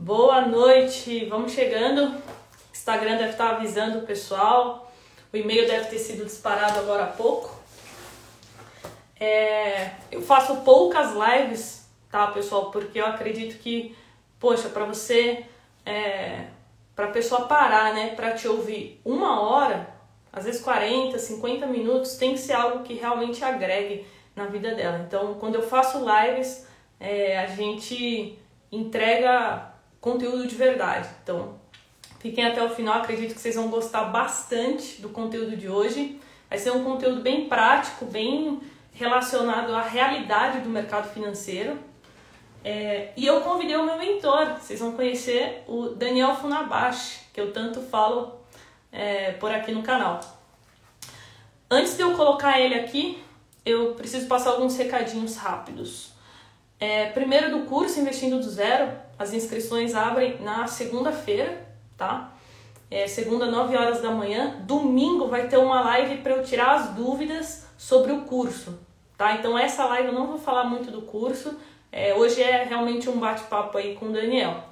[0.00, 2.02] Boa noite, vamos chegando.
[2.04, 4.90] O Instagram deve estar avisando o pessoal.
[5.32, 7.60] O e-mail deve ter sido disparado agora há pouco.
[9.18, 12.70] É, eu faço poucas lives, tá, pessoal?
[12.70, 13.94] Porque eu acredito que,
[14.38, 15.44] poxa, para você,
[15.84, 16.46] é,
[16.94, 19.92] para pessoa parar, né, para te ouvir uma hora,
[20.32, 24.06] às vezes 40, 50 minutos, tem que ser algo que realmente agregue
[24.36, 25.04] na vida dela.
[25.04, 26.68] Então, quando eu faço lives,
[27.00, 28.38] é, a gente
[28.70, 29.67] entrega
[30.00, 31.08] conteúdo de verdade.
[31.22, 31.58] Então,
[32.18, 36.20] fiquem até o final, acredito que vocês vão gostar bastante do conteúdo de hoje.
[36.48, 38.60] Vai ser um conteúdo bem prático, bem
[38.92, 41.78] relacionado à realidade do mercado financeiro.
[42.64, 47.52] É, e eu convidei o meu mentor, vocês vão conhecer o Daniel Funabashi, que eu
[47.52, 48.40] tanto falo
[48.90, 50.20] é, por aqui no canal.
[51.70, 53.22] Antes de eu colocar ele aqui,
[53.64, 56.12] eu preciso passar alguns recadinhos rápidos.
[56.80, 62.32] É, primeiro do curso Investindo do Zero, as inscrições abrem na segunda-feira, tá?
[62.90, 64.62] É, segunda, 9 horas da manhã.
[64.64, 68.78] Domingo vai ter uma live para eu tirar as dúvidas sobre o curso,
[69.16, 69.34] tá?
[69.34, 71.58] Então essa live eu não vou falar muito do curso.
[71.90, 74.62] É, hoje é realmente um bate-papo aí com o Daniel.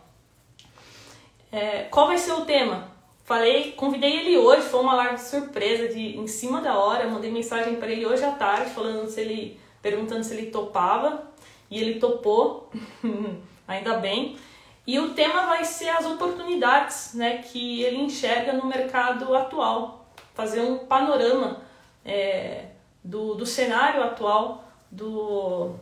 [1.50, 2.90] É, qual vai ser o tema?
[3.24, 7.74] Falei, convidei ele hoje, foi uma live surpresa de em cima da hora, mandei mensagem
[7.76, 11.24] para ele hoje à tarde falando se ele perguntando se ele topava
[11.70, 12.70] e ele topou,
[13.66, 14.36] ainda bem.
[14.86, 20.60] E o tema vai ser as oportunidades né, que ele enxerga no mercado atual, fazer
[20.60, 21.60] um panorama
[22.04, 22.66] é,
[23.02, 25.74] do, do cenário atual do,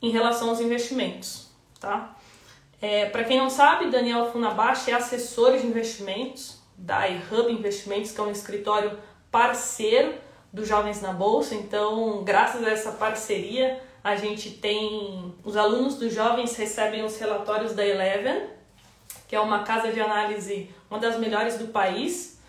[0.00, 1.48] em relação aos investimentos.
[1.80, 2.14] Tá?
[2.80, 8.20] É, Para quem não sabe, Daniel Funabashi é assessor de investimentos da iHub Investimentos, que
[8.20, 8.98] é um escritório
[9.30, 10.14] parceiro
[10.52, 11.54] dos Jovens na Bolsa.
[11.54, 17.74] Então, graças a essa parceria, a gente tem os alunos dos jovens recebem os relatórios
[17.74, 18.48] da Eleven,
[19.28, 22.40] que é uma casa de análise, uma das melhores do país,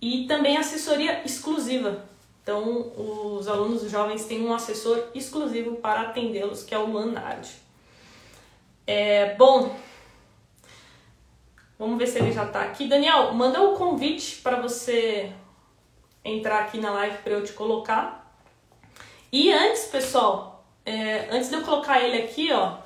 [0.00, 2.04] e também assessoria exclusiva.
[2.42, 7.48] Então, os alunos dos jovens têm um assessor exclusivo para atendê-los, que é o Manard.
[8.86, 9.74] É, bom,
[11.78, 12.86] vamos ver se ele já está aqui.
[12.86, 15.32] Daniel, manda o um convite para você
[16.22, 18.38] entrar aqui na live para eu te colocar.
[19.32, 20.53] E antes, pessoal,
[20.84, 22.78] é, antes de eu colocar ele aqui, ó,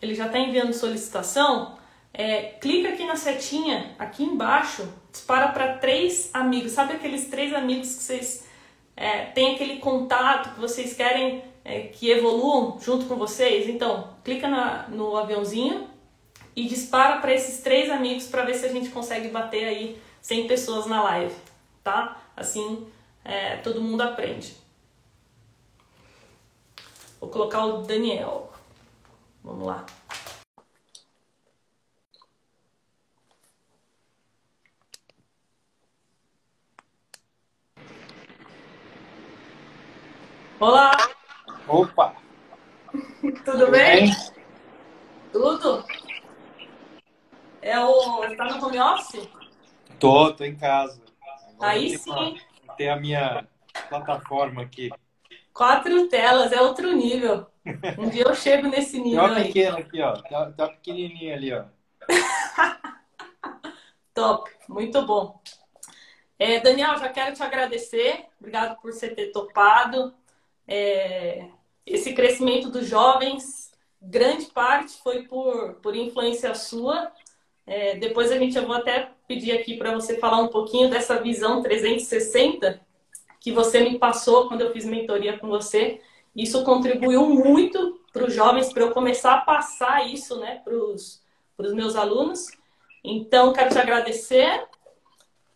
[0.00, 1.76] ele já está enviando solicitação.
[2.12, 6.72] É, clica aqui na setinha, aqui embaixo, dispara para três amigos.
[6.72, 8.46] Sabe aqueles três amigos que vocês
[8.96, 13.68] é, têm aquele contato que vocês querem é, que evoluam junto com vocês?
[13.68, 15.88] Então, clica na, no aviãozinho
[16.54, 20.48] e dispara para esses três amigos para ver se a gente consegue bater aí 100
[20.48, 21.34] pessoas na live,
[21.84, 22.20] tá?
[22.36, 22.86] Assim,
[23.24, 24.56] é, todo mundo aprende.
[27.20, 28.52] Vou colocar o Daniel.
[29.42, 29.86] Vamos lá.
[40.60, 40.90] Olá!
[41.68, 42.16] Opa!
[42.90, 44.06] Tudo, Tudo bem?
[44.06, 44.16] bem?
[45.32, 45.84] Tudo?
[47.62, 48.36] É o.
[48.36, 49.28] Tá no home office?
[49.98, 51.00] Tô, tô em casa.
[51.54, 52.40] Agora Aí sim.
[52.76, 53.46] Tem a minha
[53.88, 54.90] plataforma aqui.
[55.58, 57.44] Quatro telas, é outro nível.
[57.98, 60.12] Um dia eu chego nesse nível Tem uma pequena aqui, ó.
[60.12, 61.64] Tá, tá pequenininha ali, ó.
[64.14, 65.42] Top, muito bom.
[66.38, 68.26] É, Daniel, já quero te agradecer.
[68.38, 70.14] Obrigado por você ter topado.
[70.64, 71.48] É,
[71.84, 77.10] esse crescimento dos jovens, grande parte foi por, por influência sua.
[77.66, 81.20] É, depois a gente, eu vou até pedir aqui para você falar um pouquinho dessa
[81.20, 82.86] visão 360
[83.48, 86.02] que você me passou quando eu fiz mentoria com você.
[86.36, 91.22] Isso contribuiu muito para os jovens, para eu começar a passar isso né, para os
[91.72, 92.46] meus alunos.
[93.02, 94.66] Então, quero te agradecer.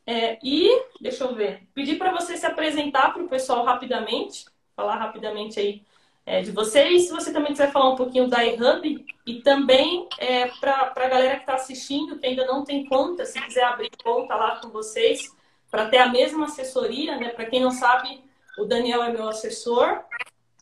[0.06, 4.96] É, e, deixa eu ver, pedir para você se apresentar para o pessoal rapidamente, falar
[4.96, 5.82] rapidamente aí
[6.24, 6.88] é, de você.
[6.88, 11.08] E se você também quiser falar um pouquinho da iHub e também é, para a
[11.08, 14.70] galera que está assistindo, que ainda não tem conta, se quiser abrir conta lá com
[14.70, 15.30] vocês,
[15.72, 17.30] para ter a mesma assessoria, né?
[17.30, 18.22] Para quem não sabe,
[18.58, 20.04] o Daniel é meu assessor.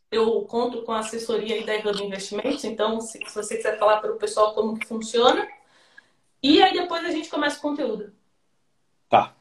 [0.09, 4.01] Eu conto com a assessoria aí da Hub Investimentos, então se, se você quiser falar
[4.01, 5.49] para o pessoal como que funciona.
[6.41, 8.13] E aí depois a gente começa o conteúdo.
[9.09, 9.35] Tá.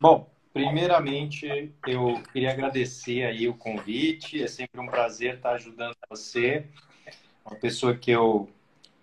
[0.00, 4.42] Bom, primeiramente eu queria agradecer aí o convite.
[4.42, 6.66] É sempre um prazer estar ajudando você.
[7.46, 8.50] Uma pessoa que eu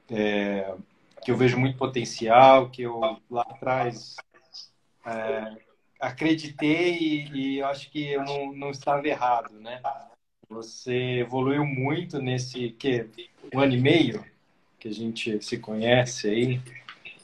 [0.09, 0.75] é,
[1.23, 2.99] que eu vejo muito potencial, que eu
[3.29, 4.17] lá atrás
[5.05, 5.66] é,
[5.99, 9.81] acreditei e, e acho que eu não, não estava errado, né?
[10.49, 13.09] Você evoluiu muito nesse que
[13.53, 14.23] um ano e meio
[14.79, 16.61] que a gente se conhece aí.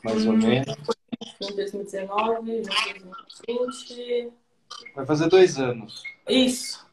[0.04, 0.76] mais hum, ou menos.
[1.42, 2.62] Em 2019,
[3.48, 4.34] 2020.
[4.96, 6.04] Vai fazer dois anos.
[6.28, 6.86] Isso.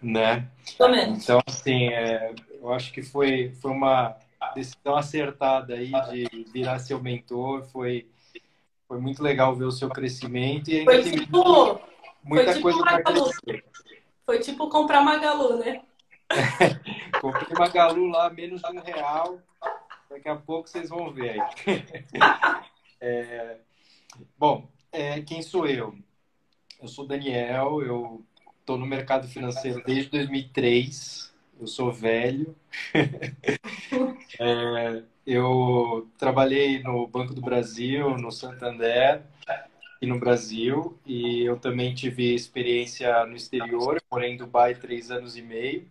[0.00, 0.48] Né?
[0.78, 1.12] Também.
[1.14, 4.16] Então, assim, é, eu acho que foi, foi uma
[4.54, 7.64] decisão acertada aí de virar seu mentor.
[7.64, 8.08] Foi,
[8.88, 11.80] foi muito legal ver o seu crescimento e ainda foi tem tipo,
[12.22, 13.64] muita tipo coisa para crescer.
[14.24, 15.82] Foi tipo comprar Magalu, né?
[17.20, 19.40] Comprei Magalu lá, menos de um real.
[20.10, 21.40] Daqui a pouco vocês vão ver aí.
[23.00, 23.58] é,
[24.38, 25.96] bom, é, quem sou eu?
[26.80, 28.24] Eu sou Daniel, eu
[28.60, 31.34] estou no mercado financeiro desde 2003.
[31.58, 32.54] Eu sou velho.
[34.38, 39.22] é, eu trabalhei no Banco do Brasil, no Santander
[40.00, 40.98] e no Brasil.
[41.04, 44.00] E eu também tive experiência no exterior.
[44.10, 45.88] morei em Dubai três anos e meio.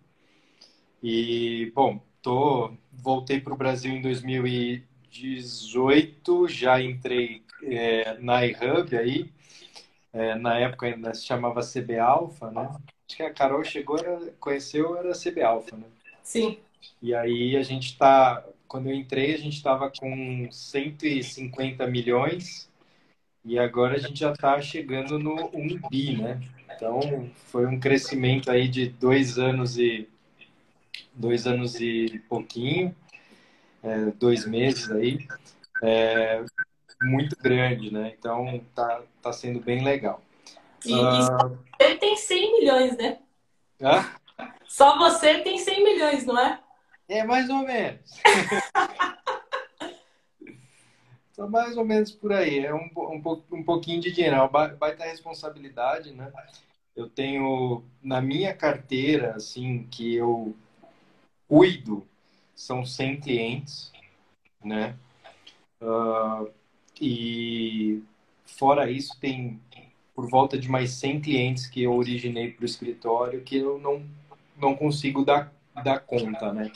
[1.04, 9.30] E, bom, tô, voltei para o Brasil em 2018, já entrei é, na iHub aí,
[10.12, 12.72] é, na época ainda se chamava CB Alpha, né?
[13.08, 15.86] Acho que a Carol chegou, era, conheceu, era CB Alpha, né?
[16.24, 16.58] Sim.
[17.02, 22.69] E aí a gente está, quando eu entrei, a gente estava com 150 milhões
[23.44, 26.41] e agora a gente já está chegando no 1 bi, né?
[26.75, 30.09] Então foi um crescimento aí de dois anos e
[31.13, 32.95] dois anos e pouquinho,
[33.83, 35.25] é, dois meses aí,
[35.81, 36.44] é,
[37.03, 38.13] muito grande, né?
[38.17, 40.21] Então tá, tá sendo bem legal.
[40.85, 41.57] E, uh...
[41.79, 43.19] ele tem 100 milhões, né?
[43.81, 44.06] Hã?
[44.67, 46.59] Só você tem 100 milhões, não é?
[47.07, 48.19] É mais ou menos.
[51.34, 52.60] Só mais ou menos por aí.
[52.66, 53.22] É um, um,
[53.52, 54.38] um pouquinho de dinheiro.
[54.38, 56.31] É uma baita responsabilidade, né?
[56.96, 60.56] Eu tenho na minha carteira, assim, que eu
[61.48, 62.07] cuido
[62.56, 63.92] são 100 clientes,
[64.63, 64.96] né?
[65.81, 66.50] Uh,
[67.00, 68.01] e
[68.46, 69.60] fora isso, tem
[70.16, 74.01] por volta de mais 100 clientes que eu originei para o escritório que eu não,
[74.58, 76.72] não consigo dar, dar conta, né?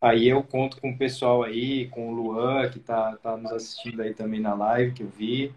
[0.00, 4.02] Aí eu conto com o pessoal aí, com o Luan, que está tá nos assistindo
[4.02, 5.54] aí também na live, que eu vi.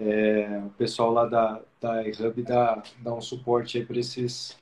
[0.00, 4.58] É, o pessoal lá da, da Hub dá, dá um suporte aí para esses,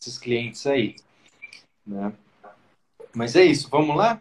[0.00, 0.96] esses clientes aí,
[1.86, 2.12] né?
[3.14, 4.20] Mas é isso, vamos lá?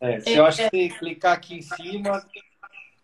[0.00, 0.70] É, se é, eu acho é...
[0.70, 2.26] que você clicar aqui em cima,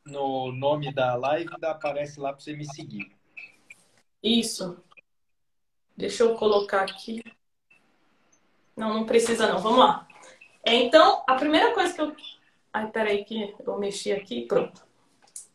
[0.05, 3.13] no nome da live, aparece lá para você me seguir.
[4.23, 4.83] Isso.
[5.97, 7.23] Deixa eu colocar aqui.
[8.77, 9.59] Não, não precisa não.
[9.59, 10.07] Vamos lá.
[10.65, 12.15] Então, a primeira coisa que eu.
[12.73, 14.85] Ai, peraí, que eu mexi aqui, pronto.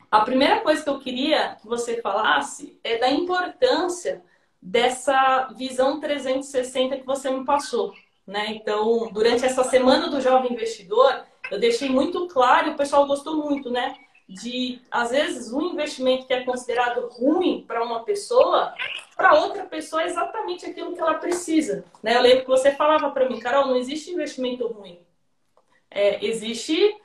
[0.09, 4.23] A primeira coisa que eu queria que você falasse é da importância
[4.61, 7.93] dessa visão 360 que você me passou.
[8.25, 8.47] Né?
[8.49, 13.35] Então, durante essa semana do jovem investidor, eu deixei muito claro, e o pessoal gostou
[13.35, 13.93] muito, né?
[14.27, 18.73] De, às vezes, um investimento que é considerado ruim para uma pessoa,
[19.17, 21.83] para outra pessoa é exatamente aquilo que ela precisa.
[22.01, 22.15] Né?
[22.15, 24.99] Eu lembro que você falava para mim, Carol, não existe investimento ruim.
[25.89, 26.95] É, existe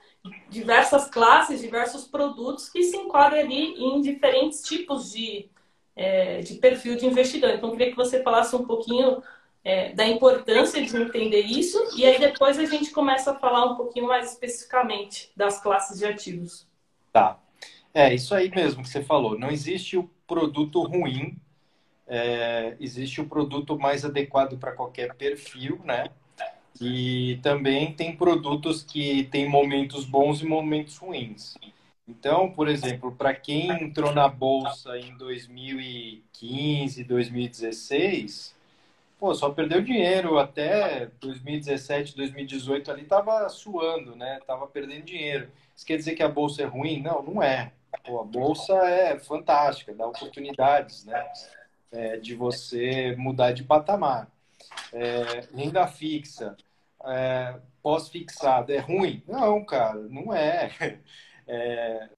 [0.48, 5.50] diversas classes, diversos produtos que se enquadram ali em diferentes tipos de,
[5.96, 7.50] é, de perfil de investidor.
[7.50, 9.20] Então, eu queria que você falasse um pouquinho
[9.66, 13.74] é, da importância de entender isso e aí depois a gente começa a falar um
[13.74, 16.66] pouquinho mais especificamente das classes de ativos.
[17.12, 17.38] Tá.
[17.92, 19.36] É isso aí mesmo que você falou.
[19.36, 21.36] Não existe o produto ruim
[22.06, 26.06] é, existe o produto mais adequado para qualquer perfil, né?
[26.80, 31.56] E também tem produtos que têm momentos bons e momentos ruins.
[32.06, 38.55] Então, por exemplo, para quem entrou na bolsa em 2015, 2016,
[39.18, 44.40] pô, só perdeu dinheiro até 2017, 2018 ali tava suando, né?
[44.46, 45.50] Tava perdendo dinheiro.
[45.74, 47.02] Isso quer dizer que a bolsa é ruim?
[47.02, 47.72] Não, não é.
[48.04, 51.24] Pô, a bolsa é fantástica, dá oportunidades, né?
[51.96, 54.30] é, de você mudar de patamar.
[54.92, 56.56] É, renda fixa,
[57.04, 59.22] é, pós-fixado, é ruim?
[59.26, 60.70] Não, cara, não é.
[61.46, 62.08] é...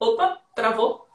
[0.00, 1.06] Opa, travou?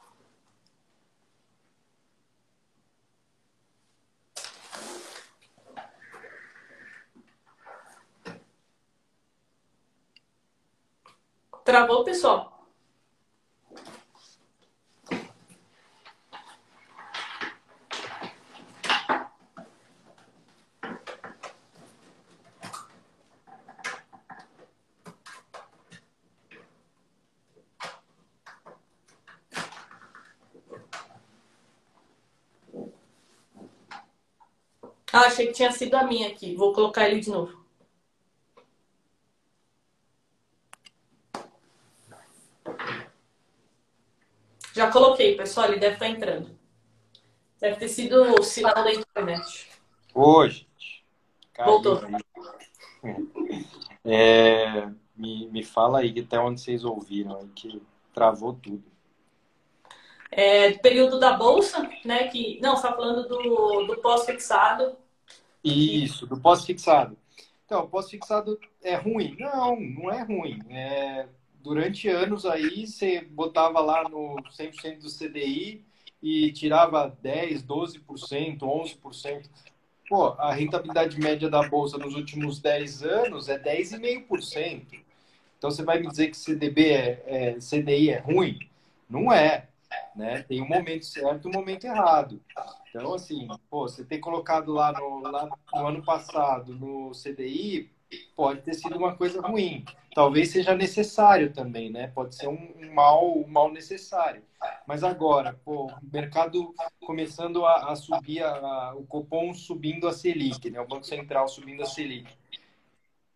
[11.64, 12.53] Travou, pessoal?
[35.14, 36.56] Ah, achei que tinha sido a minha aqui.
[36.56, 37.64] Vou colocar ele de novo.
[44.72, 45.68] Já coloquei, pessoal.
[45.68, 46.58] Ele deve estar entrando.
[47.60, 49.70] Deve ter sido o sinal da internet.
[50.12, 50.66] Hoje.
[51.64, 52.00] Voltou.
[54.06, 58.84] É, me, me fala aí até onde vocês ouviram aí que travou tudo.
[60.30, 62.28] É, período da bolsa, né?
[62.28, 64.94] Que não, está falando do, do pós-fixado.
[65.64, 67.16] Isso, do pós-fixado.
[67.64, 69.34] Então, pós-fixado é ruim?
[69.38, 70.60] Não, não é ruim.
[70.68, 71.26] É,
[71.62, 75.82] durante anos aí, você botava lá no 100% do CDI
[76.22, 79.50] e tirava 10, 12%, 11%.
[80.08, 85.02] Pô, a rentabilidade média da bolsa nos últimos 10 anos é 10,5%.
[85.56, 88.58] Então você vai me dizer que CDB é, é, CDI é ruim?
[89.08, 89.68] Não é.
[90.14, 90.42] Né?
[90.42, 92.40] Tem um momento certo e um momento errado.
[92.88, 97.90] Então, assim, pô, você ter colocado lá no, lá no ano passado no CDI
[98.36, 99.84] pode ter sido uma coisa ruim.
[100.14, 102.06] Talvez seja necessário também, né?
[102.06, 104.44] Pode ser um, mal, um mal necessário.
[104.86, 106.72] Mas agora, pô, o mercado
[107.04, 110.80] começando a, a subir, a, o Copom subindo a Selic, né?
[110.80, 112.32] O Banco Central subindo a Selic.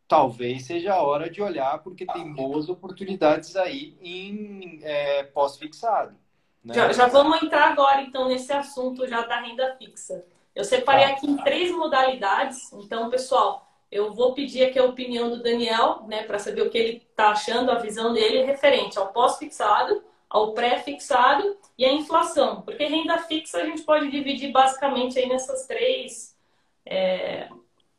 [0.07, 6.17] Talvez seja a hora de olhar, porque tem boas oportunidades aí em é, pós-fixado.
[6.65, 6.75] Né?
[6.75, 10.25] Já, já, vamos entrar agora, então, nesse assunto já da renda fixa.
[10.55, 11.13] Eu separei tá.
[11.13, 12.73] aqui em três modalidades.
[12.73, 16.77] Então, pessoal, eu vou pedir aqui a opinião do Daniel, né, para saber o que
[16.77, 22.63] ele está achando, a visão dele referente ao pós-fixado, ao pré-fixado e à inflação.
[22.63, 26.37] Porque renda fixa a gente pode dividir basicamente aí nessas três,
[26.85, 27.49] é,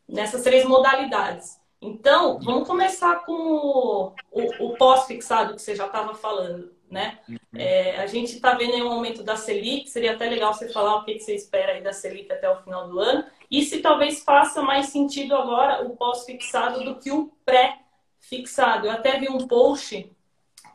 [0.08, 1.60] nessas três modalidades.
[1.82, 7.20] Então, vamos começar com o, o, o pós-fixado que você já estava falando, né?
[7.53, 10.98] É, a gente está vendo aí um aumento da Selic, seria até legal você falar
[10.98, 13.25] o que, que você espera aí da Selic até o final do ano.
[13.50, 18.86] E se talvez faça mais sentido agora o pós-fixado do que o pré-fixado.
[18.86, 20.15] Eu até vi um post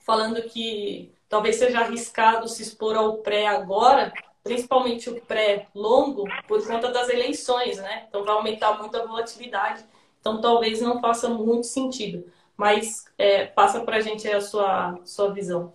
[0.04, 4.12] falando que talvez seja arriscado se expor ao pré agora,
[4.42, 8.06] principalmente o pré longo, por conta das eleições, né?
[8.08, 9.84] Então vai aumentar muito a volatilidade.
[10.20, 12.26] Então talvez não faça muito sentido.
[12.56, 15.74] Mas é, passa para a gente a sua, sua visão.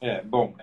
[0.00, 0.54] É, bom.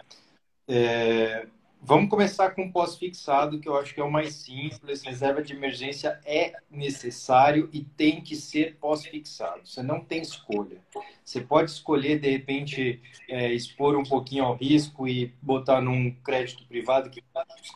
[0.67, 1.47] É,
[1.87, 5.03] Vamos começar com o pós-fixado, que eu acho que é o mais simples.
[5.03, 9.61] Reserva de emergência é necessário e tem que ser pós-fixado.
[9.63, 10.79] Você não tem escolha.
[11.23, 12.99] Você pode escolher, de repente,
[13.29, 17.11] é, expor um pouquinho ao risco e botar num crédito privado.
[17.11, 17.21] que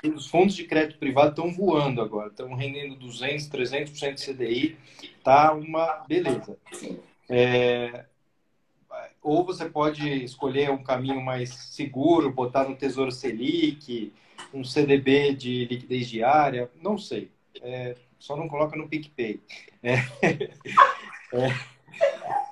[0.09, 4.77] Os fundos de crédito privado estão voando agora, estão rendendo 200, 300% de CDI.
[5.23, 6.57] Tá uma beleza.
[7.29, 8.05] É,
[9.29, 14.11] ou você pode escolher um caminho mais seguro, botar no Tesouro Selic,
[14.51, 17.31] um CDB de liquidez diária, não sei.
[17.61, 19.39] É, só não coloca no PicPay.
[19.83, 19.97] É,
[21.31, 21.47] é,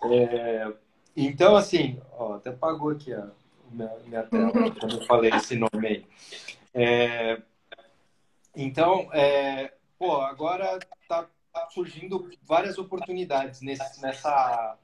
[0.04, 0.74] é,
[1.16, 3.28] então, assim, ó, até pagou aqui a
[3.72, 6.06] minha, minha tela quando eu falei esse nome aí.
[6.76, 7.42] É,
[8.56, 10.78] então, é, pô, agora
[11.10, 11.28] tá
[11.70, 14.78] surgindo várias oportunidades nesse, nessa,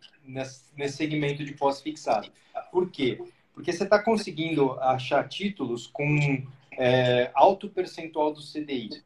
[0.76, 2.32] nesse segmento de pós-fixado.
[2.72, 3.22] Por quê?
[3.54, 6.44] Porque você está conseguindo achar títulos com
[6.78, 9.04] é, alto percentual do CDI.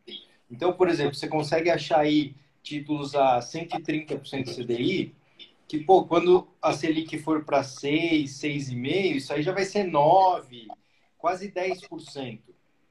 [0.50, 2.34] Então, por exemplo, você consegue achar aí
[2.64, 5.14] títulos a 130% do CDI,
[5.68, 10.68] que, pô, quando a Selic for para 6, 6,5, isso aí já vai ser 9,
[11.18, 12.40] quase 10%,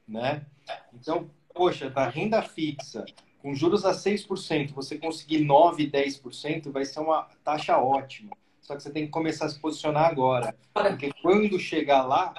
[0.07, 0.45] né?
[0.93, 3.03] Então, poxa, da renda fixa,
[3.47, 8.35] com juros a 6%, você conseguir 9, 10%, vai ser uma taxa ótima.
[8.59, 10.53] Só que você tem que começar a se posicionar agora.
[10.73, 12.33] Porque quando chegar lá,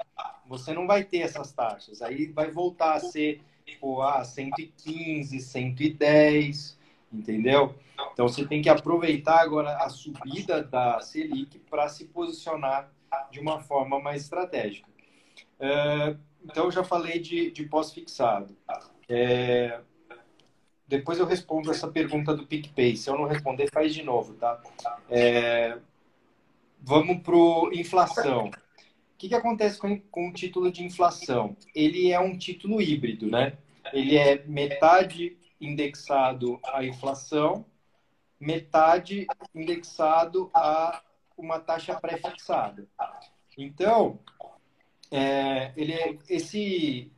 [0.47, 2.03] você não vai ter essas taxas.
[2.03, 6.79] Aí vai voltar a ser, tipo, ah, 115, 110,
[7.11, 7.75] entendeu?
[8.13, 12.93] Então você tem que aproveitar agora a subida da Selic para se posicionar
[13.31, 14.91] de uma forma mais estratégica.
[15.59, 18.55] É, então eu já falei de, de pós-fixado.
[19.09, 19.81] É,
[20.89, 22.97] depois eu respondo essa pergunta do PicPay.
[22.97, 24.61] Se eu não responder, faz de novo, tá?
[25.11, 25.77] É,
[26.81, 28.47] vamos para inflação.
[28.47, 31.55] O que, que acontece com, com o título de inflação?
[31.75, 33.59] Ele é um título híbrido, né?
[33.93, 37.67] Ele é metade indexado à inflação,
[38.41, 41.03] metade indexado a
[41.37, 42.89] uma taxa pré-fixada.
[43.57, 44.19] Então,
[45.11, 47.11] é, ele é, esse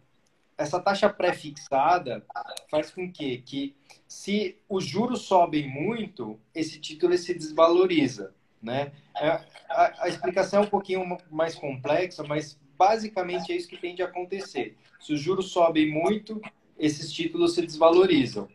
[0.60, 2.24] essa taxa pré-fixada
[2.70, 3.74] faz com que, que
[4.06, 8.34] se os juros sobem muito, esse título se desvaloriza.
[8.62, 8.92] Né?
[9.16, 9.28] É,
[9.70, 14.04] a, a, explicação é um pouquinho mais complexa, mas basicamente é isso que tende a
[14.04, 14.76] acontecer.
[15.00, 16.40] Se os juros sobem muito,
[16.78, 18.46] esses títulos se desvalorizam.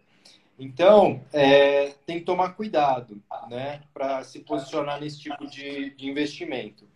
[0.60, 3.20] Então, é, tem que tomar cuidado
[3.50, 6.88] né, para se posicionar nesse tipo de, de investimento.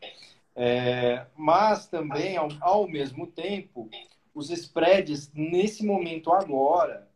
[0.55, 3.89] É, mas também, ao, ao, mesmo tempo,
[4.33, 7.07] os spreads, nesse momento agora,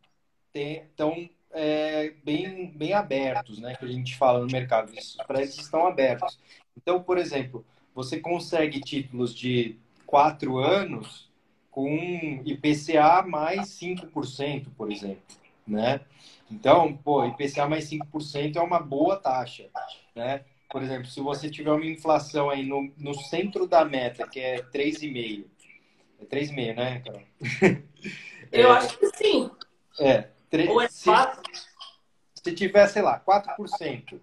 [0.54, 4.90] estão é, bem, bem abertos, né, que a gente fala no mercado.
[4.90, 6.38] Os spreads estão abertos.
[6.76, 11.30] Então, por exemplo, você consegue títulos de quatro anos
[11.70, 15.22] com IPCA mais 5%, por exemplo,
[15.66, 16.00] né?
[16.50, 19.68] Então, pô, IPCA mais 5% é uma boa taxa,
[20.14, 20.44] né?
[20.70, 24.56] Por exemplo, se você tiver uma inflação aí no, no centro da meta, que é
[24.56, 25.44] 3,5%,
[26.30, 27.22] é 3,5%, né, Carol?
[28.52, 29.50] Eu é, acho que sim.
[29.98, 30.28] É.
[30.50, 31.42] 3, Ou é 4?
[31.52, 34.20] Se, se tiver, sei lá, 4%,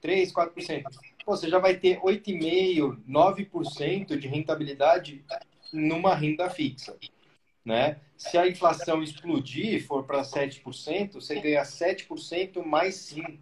[0.00, 0.82] 3, 4%,
[1.24, 5.24] pô, você já vai ter 8,5%, 9% de rentabilidade
[5.72, 6.96] numa renda fixa
[7.64, 8.00] né?
[8.16, 13.38] Se a inflação explodir, for para 7%, você ganha 7% mais 5%,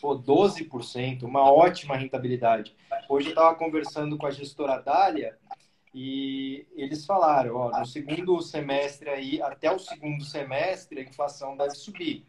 [0.00, 2.74] pô, 12%, uma ótima rentabilidade.
[3.08, 5.36] Hoje eu estava conversando com a gestora Dália
[5.94, 11.74] e eles falaram, ó, no segundo semestre aí, até o segundo semestre, a inflação deve
[11.74, 12.24] subir.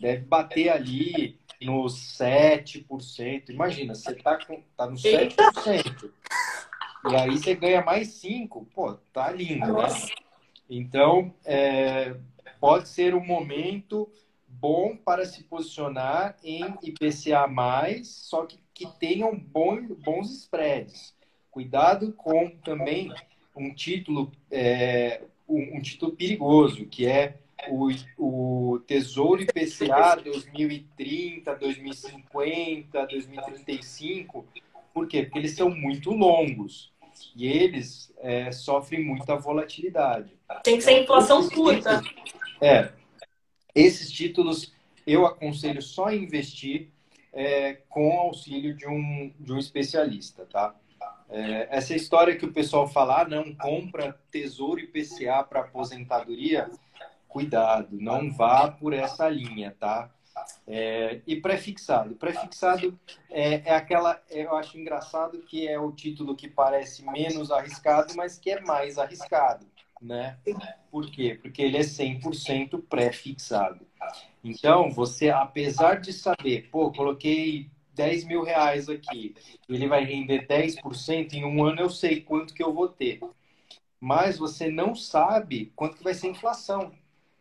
[0.00, 3.50] Deve bater ali nos 7%.
[3.50, 4.38] Imagina, você está
[4.76, 6.10] tá no 7%.
[7.10, 8.66] E aí você ganha mais 5%.
[8.74, 9.88] Pô, tá lindo, né?
[10.68, 12.16] Então, é,
[12.58, 14.10] pode ser um momento
[14.48, 17.46] bom para se posicionar em IPCA+,
[18.02, 21.13] só que, que tenham bom, bons spreads.
[21.54, 23.14] Cuidado com também
[23.54, 27.36] um título, é, um, um, título perigoso, que é
[27.68, 34.44] o, o Tesouro IPCA 2030, 2050, 2035.
[34.92, 35.22] Por quê?
[35.22, 36.92] Porque eles são muito longos
[37.36, 40.36] e eles é, sofrem muita volatilidade.
[40.64, 42.02] Tem que ser inflação curta.
[42.60, 42.90] É.
[43.72, 44.74] Esses títulos
[45.06, 46.90] eu aconselho só investir
[47.32, 50.74] é, com auxílio de um, de um especialista, tá?
[51.34, 56.70] É, essa história que o pessoal fala, ah, não compra tesouro e PCA para aposentadoria,
[57.26, 60.08] cuidado, não vá por essa linha, tá?
[60.64, 62.14] É, e pré-fixado.
[62.14, 62.96] Pré-fixado
[63.28, 68.38] é, é, aquela, eu acho engraçado que é o título que parece menos arriscado, mas
[68.38, 69.66] que é mais arriscado,
[70.00, 70.38] né?
[70.88, 71.36] Por quê?
[71.42, 73.84] Porque ele é 100% pré-fixado.
[74.44, 79.34] Então, você, apesar de saber, pô, coloquei 10 mil reais aqui,
[79.68, 83.20] ele vai render 10%, em um ano eu sei quanto que eu vou ter.
[84.00, 86.92] Mas você não sabe quanto que vai ser a inflação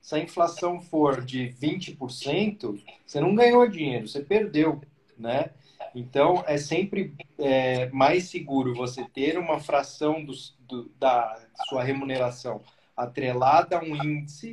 [0.03, 4.81] se a inflação for de 20%, você não ganhou dinheiro, você perdeu,
[5.17, 5.51] né?
[5.95, 12.61] Então, é sempre é, mais seguro você ter uma fração do, do, da sua remuneração
[12.97, 14.51] atrelada a um índice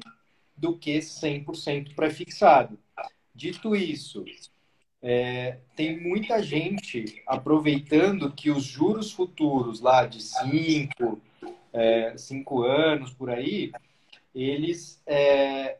[0.56, 2.78] do que 100% pré-fixado.
[3.34, 4.24] Dito isso,
[5.02, 11.20] é, tem muita gente aproveitando que os juros futuros lá de 5
[11.72, 13.72] é, cinco anos por aí,
[14.34, 15.78] eles é,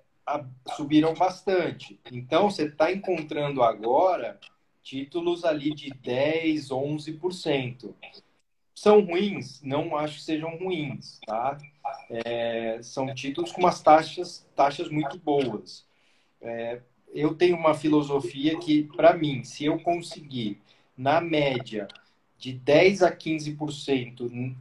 [0.76, 1.98] subiram bastante.
[2.10, 4.38] Então, você está encontrando agora
[4.82, 7.94] títulos ali de 10%, 11%.
[8.74, 9.60] São ruins?
[9.62, 11.58] Não acho que sejam ruins, tá?
[12.08, 15.86] É, são títulos com umas taxas, taxas muito boas.
[16.40, 16.80] É,
[17.12, 20.60] eu tenho uma filosofia que, para mim, se eu conseguir,
[20.96, 21.88] na média,
[22.38, 24.54] de 10 a 15%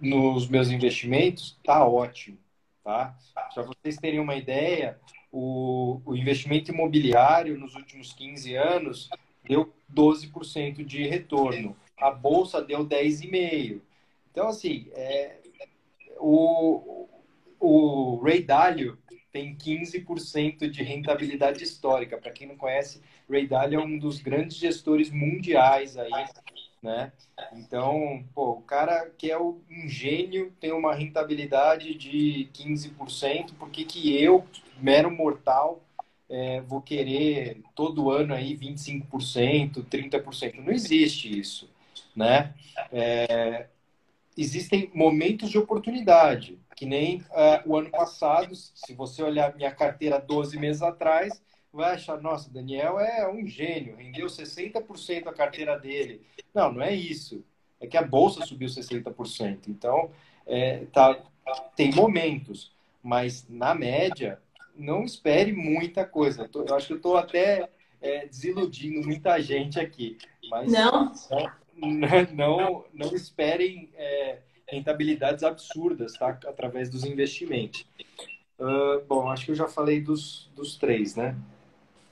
[0.00, 2.38] nos meus investimentos, tá ótimo.
[2.84, 3.16] Tá?
[3.52, 4.98] Para vocês terem uma ideia,
[5.30, 9.10] o, o investimento imobiliário nos últimos 15 anos
[9.44, 11.76] deu 12% de retorno.
[11.98, 13.80] A bolsa deu 10,5%.
[14.30, 15.38] Então, assim, é,
[16.18, 17.08] o,
[17.58, 18.96] o Ray Dalio
[19.32, 22.18] tem 15% de rentabilidade histórica.
[22.18, 26.10] Para quem não conhece, Ray Dalio é um dos grandes gestores mundiais aí
[26.82, 27.12] né?
[27.52, 33.84] Então, pô, o cara que é um gênio tem uma rentabilidade de 15%, por que,
[33.84, 34.44] que eu,
[34.80, 35.82] mero mortal,
[36.28, 40.56] é, vou querer todo ano aí 25%, 30%?
[40.56, 41.68] Não existe isso,
[42.14, 42.54] né?
[42.92, 43.66] É,
[44.40, 50.20] existem momentos de oportunidade, que nem é, o ano passado, se você olhar minha carteira
[50.20, 56.22] 12 meses atrás, vai achar, nossa, Daniel é um gênio, rendeu 60% a carteira dele.
[56.54, 57.44] Não, não é isso.
[57.80, 59.68] É que a bolsa subiu 60%.
[59.68, 60.10] Então,
[60.46, 61.20] é, tá,
[61.76, 62.72] tem momentos,
[63.02, 64.40] mas na média,
[64.74, 66.48] não espere muita coisa.
[66.54, 67.68] Eu acho que eu estou até
[68.00, 70.16] é, desiludindo muita gente aqui.
[70.48, 71.12] Mas não,
[72.34, 76.38] não, não esperem é, rentabilidades absurdas tá?
[76.46, 77.86] através dos investimentos.
[78.58, 81.36] Uh, bom, acho que eu já falei dos, dos três, né?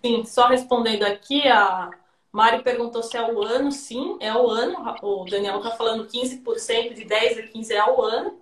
[0.04, 1.90] Sim, só respondendo aqui, a
[2.30, 3.72] Mari perguntou se é o ano.
[3.72, 4.76] Sim, é o ano.
[5.02, 8.38] O Daniel está falando 15%, de 10 a 15 é o ano.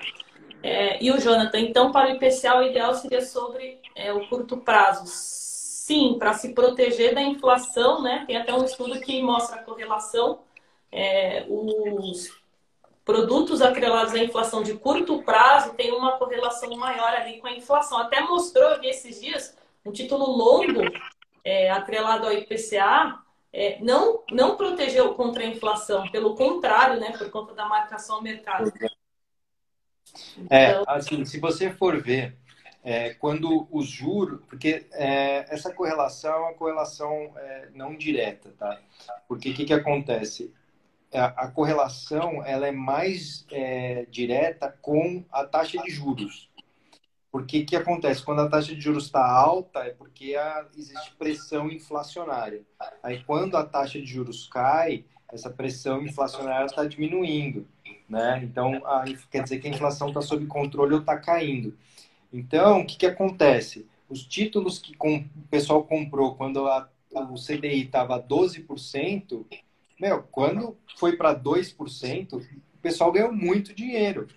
[0.62, 4.56] É, e o Jonathan, então, para o IPCA, o ideal seria sobre é, o curto
[4.56, 5.04] prazo.
[5.06, 8.24] Sim, para se proteger da inflação, né?
[8.26, 10.40] Tem até um estudo que mostra a correlação.
[10.96, 12.30] É, os
[13.04, 17.98] produtos atrelados à inflação de curto prazo têm uma correlação maior ali com a inflação.
[17.98, 20.80] Até mostrou esses dias um título longo
[21.44, 23.18] é, atrelado ao IPCA
[23.52, 28.22] é, não, não protegeu contra a inflação, pelo contrário, né, por conta da marcação ao
[28.22, 28.72] mercado.
[30.50, 30.84] É, então...
[30.88, 32.36] assim, se você for ver,
[32.82, 38.80] é, quando os juros, porque é, essa correlação é uma correlação é, não direta, tá?
[39.28, 40.52] Porque o que, que acontece?
[41.14, 46.50] A, a, correlação ela é mais é, direta com a taxa de juros.
[47.30, 48.22] Porque o que acontece?
[48.22, 52.62] Quando a taxa de juros está alta, é porque a, existe pressão inflacionária.
[53.02, 57.66] Aí, quando a taxa de juros cai, essa pressão inflacionária está diminuindo.
[58.08, 58.40] Né?
[58.44, 61.76] Então, a, quer dizer que a inflação está sob controle ou está caindo.
[62.32, 63.86] Então, o que, que acontece?
[64.08, 69.44] Os títulos que com, o pessoal comprou quando a, o CDI estava 12%,
[70.00, 74.28] meu, quando foi para 2%, o pessoal ganhou muito dinheiro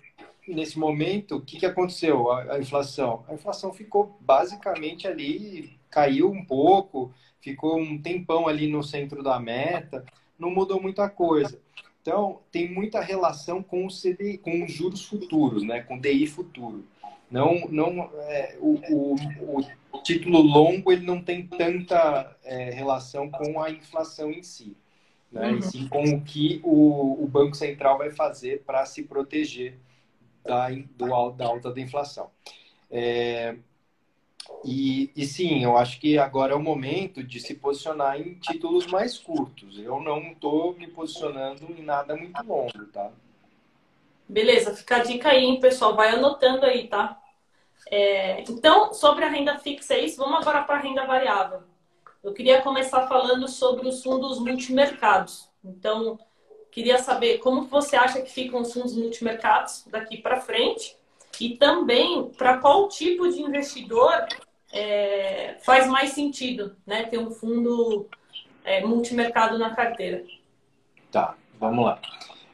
[0.46, 2.30] nesse momento, o que, que aconteceu?
[2.30, 3.24] A, a, inflação?
[3.28, 9.38] A inflação ficou basicamente ali, caiu um pouco, ficou um tempão ali no centro da
[9.38, 10.04] meta,
[10.38, 11.60] não mudou muita coisa.
[12.00, 15.82] Então, tem muita relação com o CDI, com os juros futuros, né?
[15.82, 16.84] com o DI futuro.
[17.30, 19.60] Não, não, é, o, o,
[19.92, 24.74] o, título longo ele não tem tanta é, relação com a inflação em si,
[25.30, 25.50] né?
[25.50, 25.58] Uhum.
[25.58, 29.78] E sim com o que o, o Banco Central vai fazer para se proteger
[30.44, 32.30] da, do, da alta da inflação.
[32.90, 33.56] É,
[34.64, 38.86] e, e sim, eu acho que agora é o momento de se posicionar em títulos
[38.86, 39.78] mais curtos.
[39.78, 43.10] Eu não estou me posicionando em nada muito longo, tá?
[44.28, 45.94] Beleza, fica a dica aí, hein, pessoal.
[45.94, 47.20] Vai anotando aí, tá?
[47.90, 50.18] É, então, sobre a renda fixa é isso.
[50.18, 51.62] Vamos agora para a renda variável.
[52.28, 55.48] Eu queria começar falando sobre os fundos multimercados.
[55.64, 56.18] Então,
[56.78, 60.96] Queria saber como você acha que ficam os fundos multimercados daqui para frente
[61.40, 64.12] e também para qual tipo de investidor
[64.72, 68.08] é, faz mais sentido né, ter um fundo
[68.64, 70.24] é, multimercado na carteira.
[71.10, 72.00] Tá, vamos lá.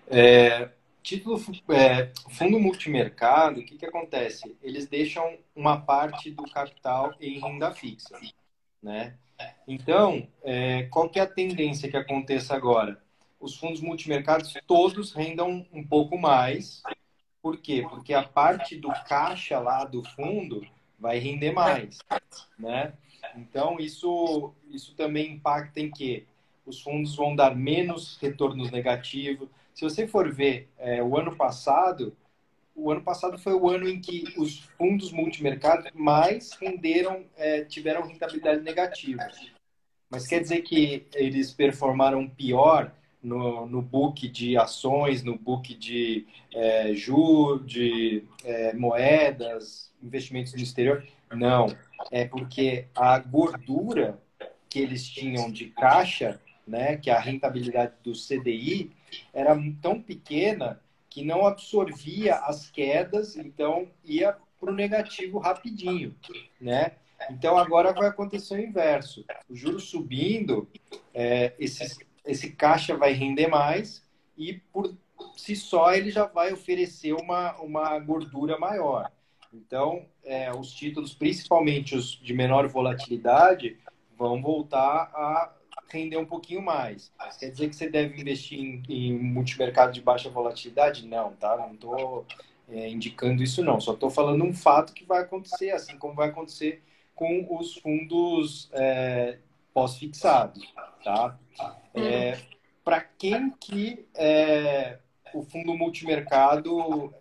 [0.08, 0.70] É,
[1.02, 4.56] título é, fundo multimercado, o que, que acontece?
[4.62, 8.18] Eles deixam uma parte do capital em renda fixa,
[8.82, 9.18] né?
[9.66, 13.02] Então, é, qual que é a tendência que aconteça agora?
[13.44, 16.82] os fundos multimercados todos rendam um pouco mais.
[17.42, 17.86] Por quê?
[17.88, 20.66] Porque a parte do caixa lá do fundo
[20.98, 21.98] vai render mais,
[22.58, 22.94] né?
[23.36, 26.26] Então, isso, isso também impacta em que
[26.64, 29.48] os fundos vão dar menos retornos negativos.
[29.74, 32.16] Se você for ver é, o ano passado,
[32.74, 38.06] o ano passado foi o ano em que os fundos multimercados mais renderam, é, tiveram
[38.06, 39.26] rentabilidade negativa.
[40.10, 46.26] Mas quer dizer que eles performaram pior no, no book de ações, no book de
[46.52, 51.04] é, juros, de é, moedas, investimentos no exterior.
[51.32, 51.74] Não,
[52.10, 54.20] é porque a gordura
[54.68, 58.90] que eles tinham de caixa, né, que é a rentabilidade do CDI,
[59.32, 60.80] era tão pequena
[61.14, 66.12] que não absorvia as quedas, então ia para o negativo rapidinho,
[66.60, 66.96] né?
[67.30, 69.24] Então agora vai acontecer o inverso.
[69.48, 70.68] O juro subindo,
[71.14, 74.02] é, esses esse caixa vai render mais
[74.36, 74.92] e por
[75.36, 79.12] si só ele já vai oferecer uma, uma gordura maior.
[79.52, 83.78] Então, é, os títulos, principalmente os de menor volatilidade,
[84.16, 85.52] vão voltar a
[85.94, 87.12] render um pouquinho mais.
[87.38, 91.06] Quer dizer que você deve investir em, em multimercado de baixa volatilidade?
[91.06, 91.56] Não, tá?
[91.56, 92.26] Não estou
[92.68, 93.80] é, indicando isso, não.
[93.80, 96.82] Só estou falando um fato que vai acontecer, assim como vai acontecer
[97.14, 99.38] com os fundos é,
[99.72, 100.62] pós-fixados,
[101.02, 101.38] tá?
[101.94, 102.38] É,
[102.84, 104.98] para quem que é,
[105.32, 107.14] o fundo multimercado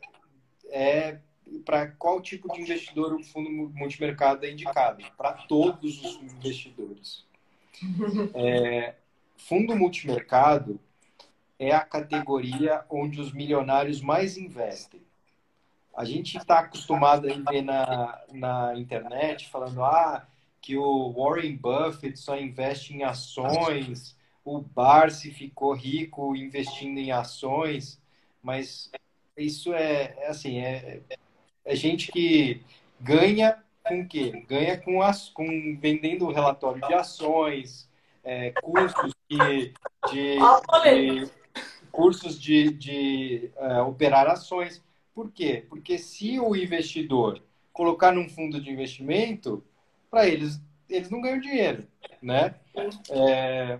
[0.69, 1.19] é
[1.65, 5.03] para qual tipo de investidor o fundo multimercado é indicado?
[5.15, 7.25] Para todos os investidores.
[8.35, 8.95] É,
[9.37, 10.79] fundo multimercado
[11.59, 15.01] é a categoria onde os milionários mais investem.
[15.95, 20.27] A gente está acostumado a ver na, na internet falando ah,
[20.61, 28.01] que o Warren Buffett só investe em ações, o Barsi ficou rico investindo em ações,
[28.41, 28.91] mas
[29.37, 31.01] isso é, é assim, é,
[31.63, 32.61] é gente que
[32.99, 34.43] ganha com o quê?
[34.47, 37.89] Ganha com, as, com vendendo relatório de ações,
[38.23, 39.73] é, cursos de, de,
[40.11, 41.31] de,
[41.91, 44.83] cursos de, de é, operar ações.
[45.13, 45.65] Por quê?
[45.69, 47.41] Porque se o investidor
[47.71, 49.63] colocar num fundo de investimento,
[50.09, 51.87] para eles, eles não ganham dinheiro,
[52.21, 52.55] né?
[53.09, 53.79] É,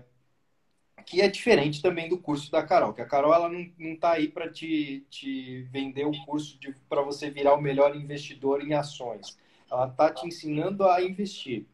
[1.06, 4.12] que é diferente também do curso da Carol, que a Carol ela não, não tá
[4.12, 9.38] aí para te, te vender o curso para você virar o melhor investidor em ações.
[9.74, 11.66] Ela tá te ensinando a investir.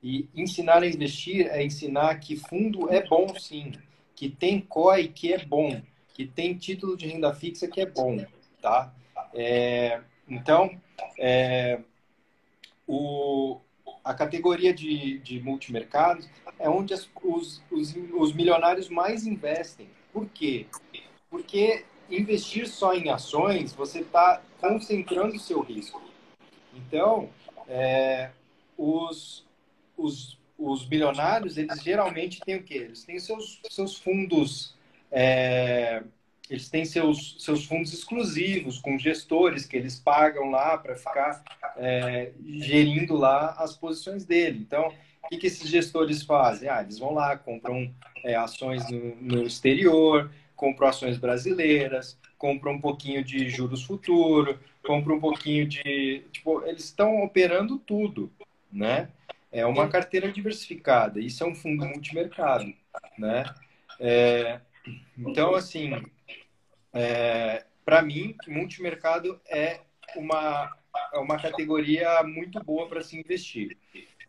[0.00, 3.72] E ensinar a investir é ensinar que fundo é bom sim,
[4.14, 5.82] que tem COI que é bom,
[6.14, 8.24] que tem título de renda fixa que é bom,
[8.62, 8.94] tá?
[9.34, 10.70] É, então,
[11.18, 11.80] é,
[12.86, 13.60] o,
[14.04, 19.90] a categoria de, de multimercados é onde as, os, os, os milionários mais investem.
[20.12, 20.66] Por quê?
[21.28, 26.02] Porque investir só em ações, você está concentrando o seu risco.
[26.74, 27.28] Então,
[27.70, 28.30] é,
[28.76, 29.46] os,
[29.96, 32.74] os, os bilionários, eles geralmente têm o quê?
[32.74, 34.74] Eles têm seus, seus fundos,
[35.10, 36.02] é,
[36.48, 41.44] eles têm seus, seus fundos exclusivos, com gestores que eles pagam lá para ficar
[41.76, 44.58] é, gerindo lá as posições dele.
[44.58, 46.68] Então, o que, que esses gestores fazem?
[46.68, 52.80] Ah, eles vão lá, compram é, ações no, no exterior, compram ações brasileiras, compram um
[52.80, 56.24] pouquinho de juros futuro, compram um pouquinho de.
[56.32, 58.32] Tipo, eles estão operando tudo,
[58.72, 59.10] né?
[59.52, 61.20] É uma carteira diversificada.
[61.20, 62.72] Isso é um fundo multimercado,
[63.18, 63.44] né?
[64.00, 64.58] É,
[65.18, 66.02] então, assim,
[66.94, 69.80] é, para mim, multimercado é
[70.16, 70.74] uma,
[71.12, 73.76] é uma categoria muito boa para se investir.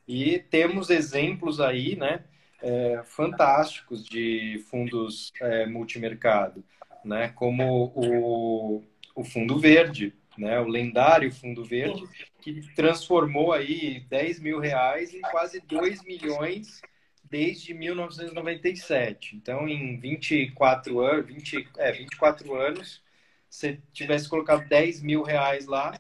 [0.06, 2.26] E temos exemplos aí, né,
[2.62, 6.62] é, fantásticos de fundos é, multimercado,
[7.04, 8.84] né, como o,
[9.16, 12.04] o Fundo Verde, né, o lendário Fundo Verde,
[12.42, 16.82] que transformou aí 10 mil reais em quase 2 milhões
[17.24, 19.36] desde 1997.
[19.36, 23.02] Então, em 24 anos, 20, é, 24 anos,
[23.50, 26.00] se tivesse colocado 10 mil reais lá,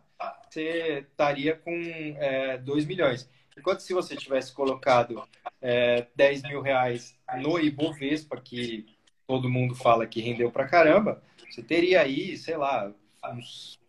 [0.50, 1.74] você estaria com
[2.18, 3.30] é, 2 milhões.
[3.58, 5.24] Enquanto se você tivesse colocado
[5.62, 8.86] é, 10 mil reais no Ibovespa, que
[9.32, 12.92] todo mundo fala que rendeu pra caramba, você teria aí, sei lá,
[13.34, 13.80] uns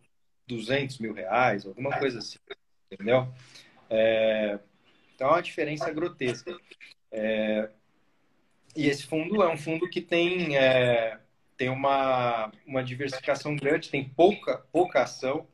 [0.47, 2.39] 200 mil reais, alguma coisa assim,
[2.89, 3.27] entendeu?
[3.89, 4.57] É,
[5.13, 6.57] então, é uma diferença grotesca.
[7.11, 7.69] É,
[8.73, 11.19] e esse fundo é um fundo que tem, é,
[11.57, 15.45] tem uma, uma diversificação grande, tem pouca, pouca ação,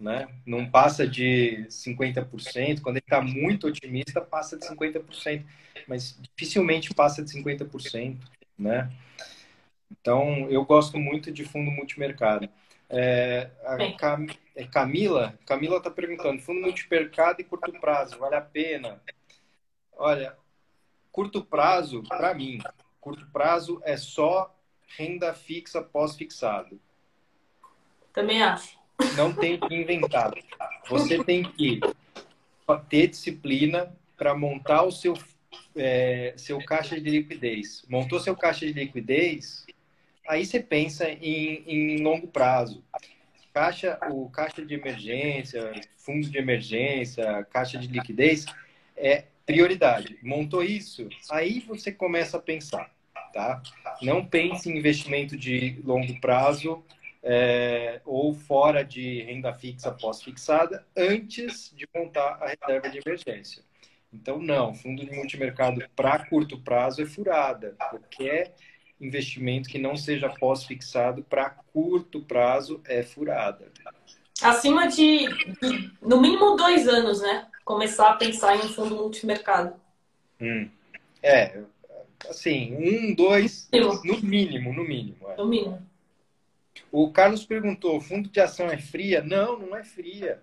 [0.00, 0.26] né?
[0.46, 2.80] não passa de 50%.
[2.80, 5.44] Quando ele está muito otimista, passa de 50%,
[5.86, 8.16] mas dificilmente passa de 50%.
[8.58, 8.90] Né?
[10.00, 12.48] Então, eu gosto muito de fundo multimercado.
[12.88, 13.50] É,
[13.98, 14.26] Cam...
[14.54, 19.00] é Camila Camila está perguntando: fundo multimercado e curto prazo, vale a pena?
[19.96, 20.36] Olha,
[21.10, 22.58] curto prazo, para mim,
[23.00, 24.54] curto prazo é só
[24.96, 26.80] renda fixa pós-fixado.
[28.12, 28.78] Também acho.
[29.16, 30.32] Não tem que inventar.
[30.88, 31.80] Você tem que
[32.88, 35.14] ter disciplina para montar o seu,
[35.74, 37.84] é, seu caixa de liquidez.
[37.88, 39.63] Montou seu caixa de liquidez,
[40.28, 42.84] aí você pensa em, em longo prazo.
[43.52, 48.46] Caixa, o caixa de emergência, fundo de emergência, caixa de liquidez
[48.96, 50.18] é prioridade.
[50.22, 52.90] Montou isso, aí você começa a pensar,
[53.32, 53.62] tá?
[54.02, 56.84] Não pense em investimento de longo prazo
[57.22, 63.62] é, ou fora de renda fixa pós-fixada antes de montar a reserva de emergência.
[64.12, 67.74] Então, não, fundo de multimercado para curto prazo é furada.
[67.90, 68.54] Qualquer
[69.06, 73.70] investimento que não seja pós-fixado para curto prazo é furada.
[74.42, 77.46] Acima de, de, no mínimo, dois anos, né?
[77.64, 79.74] Começar a pensar em um fundo multimercado.
[80.40, 80.68] Hum.
[81.22, 81.62] É,
[82.28, 85.30] assim, um, dois, no mínimo, no mínimo.
[85.30, 85.36] É.
[85.36, 85.80] No mínimo.
[86.90, 89.22] O Carlos perguntou: fundo de ação é fria?
[89.22, 90.42] Não, não é fria.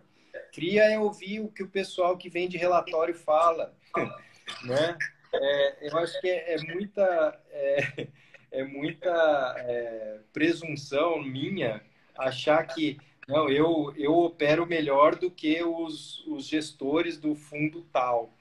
[0.53, 3.73] Fria é ouvir o que o pessoal que vem de relatório fala.
[4.63, 4.97] né?
[5.33, 8.07] É, eu acho que é, é muita, é,
[8.51, 11.81] é muita é, presunção minha
[12.17, 18.33] achar que não, eu, eu opero melhor do que os, os gestores do fundo tal.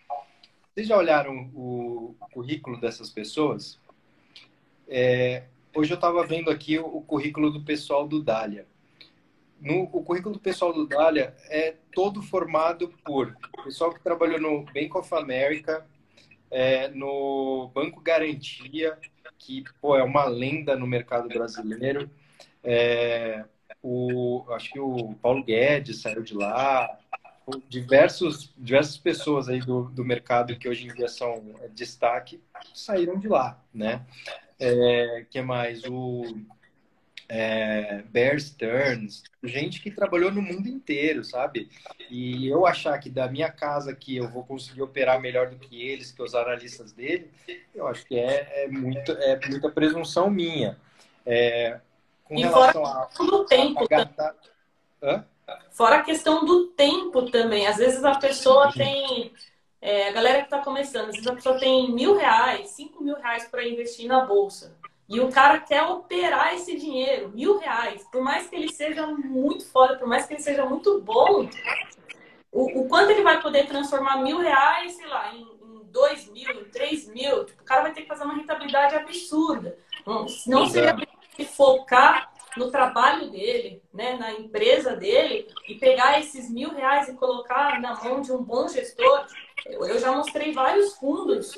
[0.74, 3.78] Vocês já olharam o currículo dessas pessoas?
[4.88, 5.44] É,
[5.74, 8.66] hoje eu estava vendo aqui o, o, currículo do pessoal do Dália.
[9.60, 14.64] No, o currículo do pessoal do Dália é todo formado por pessoal que trabalhou no
[14.64, 15.86] Bank of America,
[16.50, 18.98] é, no Banco Garantia,
[19.40, 22.10] que pô, é uma lenda no mercado brasileiro.
[22.62, 23.44] É,
[23.82, 26.88] o, acho que o Paulo Guedes saiu de lá.
[27.68, 32.40] diversos, diversas pessoas aí do, do mercado que hoje em dia são é, destaque
[32.74, 34.06] saíram de lá, né?
[34.58, 35.82] É, que mais?
[35.84, 36.22] O
[37.32, 41.70] é, Bear Stearns, gente que trabalhou no mundo inteiro, sabe?
[42.10, 45.80] E eu achar que da minha casa aqui eu vou conseguir operar melhor do que
[45.80, 47.30] eles, que os analistas dele,
[47.72, 50.76] eu acho que é, é, muito, é muita presunção minha.
[51.24, 51.78] É,
[52.24, 53.86] com e relação fora a, do tempo.
[53.92, 55.14] A,
[55.46, 57.64] a, fora a questão do tempo também.
[57.68, 59.32] Às vezes a pessoa tem.
[59.80, 63.14] É, a galera que está começando, às vezes a pessoa tem mil reais, cinco mil
[63.14, 64.76] reais para investir na bolsa.
[65.10, 68.06] E o cara quer operar esse dinheiro, mil reais.
[68.12, 71.48] Por mais que ele seja muito foda, por mais que ele seja muito bom,
[72.52, 76.48] o, o quanto ele vai poder transformar mil reais, sei lá, em, em dois mil,
[76.52, 79.76] em três mil, tipo, o cara vai ter que fazer uma rentabilidade absurda.
[80.06, 80.28] Não,
[80.68, 80.96] seria
[81.56, 87.80] focar no trabalho dele, né, na empresa dele, e pegar esses mil reais e colocar
[87.80, 89.26] na mão de um bom gestor.
[89.66, 91.56] Eu, eu já mostrei vários fundos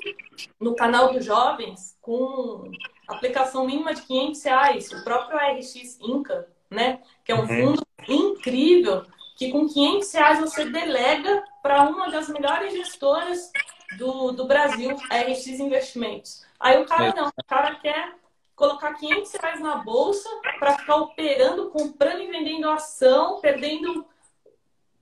[0.59, 2.71] no canal dos jovens com
[3.13, 4.93] aplicação mínima de 500 reais.
[4.93, 7.01] O próprio RX Inca, né?
[7.25, 7.47] Que é um uhum.
[7.47, 9.05] fundo incrível
[9.37, 13.51] que com 500 reais você delega para uma das melhores gestoras
[13.99, 16.45] do, do Brasil, a RX Investimentos.
[16.59, 18.15] Aí o cara não, o cara quer
[18.55, 24.07] colocar 500 reais na bolsa para ficar operando, comprando e vendendo ação, perdendo.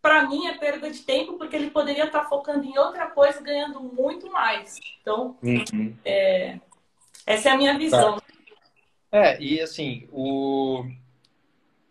[0.01, 3.43] Para mim é perda de tempo, porque ele poderia estar tá focando em outra coisa,
[3.43, 4.79] ganhando muito mais.
[5.03, 5.95] Então, uhum.
[6.03, 6.59] é,
[7.27, 8.19] essa é a minha visão.
[8.19, 8.25] Tá.
[9.13, 10.85] É, e assim, o,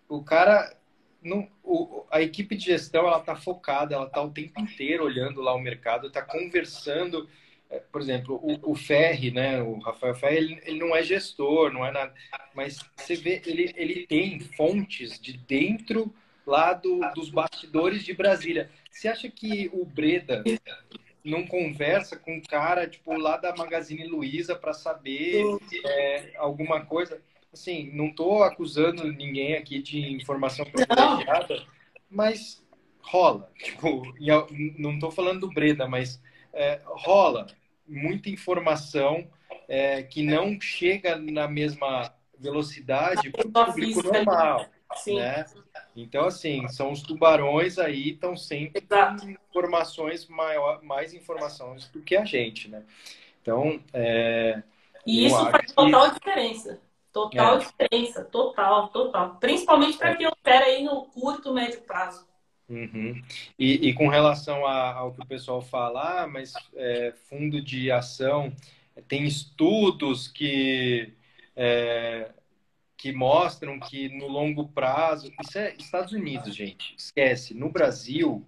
[0.08, 0.76] o cara.
[1.22, 5.42] Não, o, a equipe de gestão ela está focada, ela está o tempo inteiro olhando
[5.42, 7.28] lá o mercado, está conversando.
[7.70, 11.72] É, por exemplo, o, o Ferri, né, o Rafael Ferri, ele, ele, não é gestor,
[11.72, 12.14] não é nada,
[12.56, 16.12] mas você vê, ele, ele tem fontes de dentro
[16.48, 18.72] lá do, dos bastidores de Brasília.
[18.90, 20.44] Você acha que o Breda
[21.24, 25.44] não conversa com um cara, tipo, lá da Magazine Luiza para saber
[25.86, 27.22] é, alguma coisa.
[27.52, 31.66] Assim, não estou acusando ninguém aqui de informação privilegiada,
[32.10, 32.64] mas
[33.02, 33.52] rola.
[33.58, 34.04] Tipo,
[34.78, 36.22] não estou falando do Breda, mas
[36.54, 37.48] é, rola
[37.88, 39.28] muita informação
[39.68, 44.66] é, que não chega na mesma velocidade para o público normal.
[44.96, 45.16] Sim.
[45.16, 45.46] Né?
[46.02, 49.24] Então, assim, são os tubarões aí, estão sempre Exato.
[49.24, 52.84] com informações, maior, mais informações do que a gente, né?
[53.42, 54.62] Então, é,
[55.06, 56.20] E isso faz total que...
[56.20, 56.82] diferença.
[57.12, 57.60] Total é.
[57.60, 59.38] diferença, total, total.
[59.40, 60.16] Principalmente para é.
[60.16, 62.28] quem opera aí no curto, médio prazo.
[62.70, 63.20] Uhum.
[63.58, 67.90] E, e, com relação a, ao que o pessoal fala, ah, mas é, fundo de
[67.90, 68.54] ação
[69.08, 71.12] tem estudos que
[71.56, 72.30] é,
[73.00, 77.54] que mostram que no longo prazo, isso é Estados Unidos, gente, esquece.
[77.54, 78.46] No Brasil,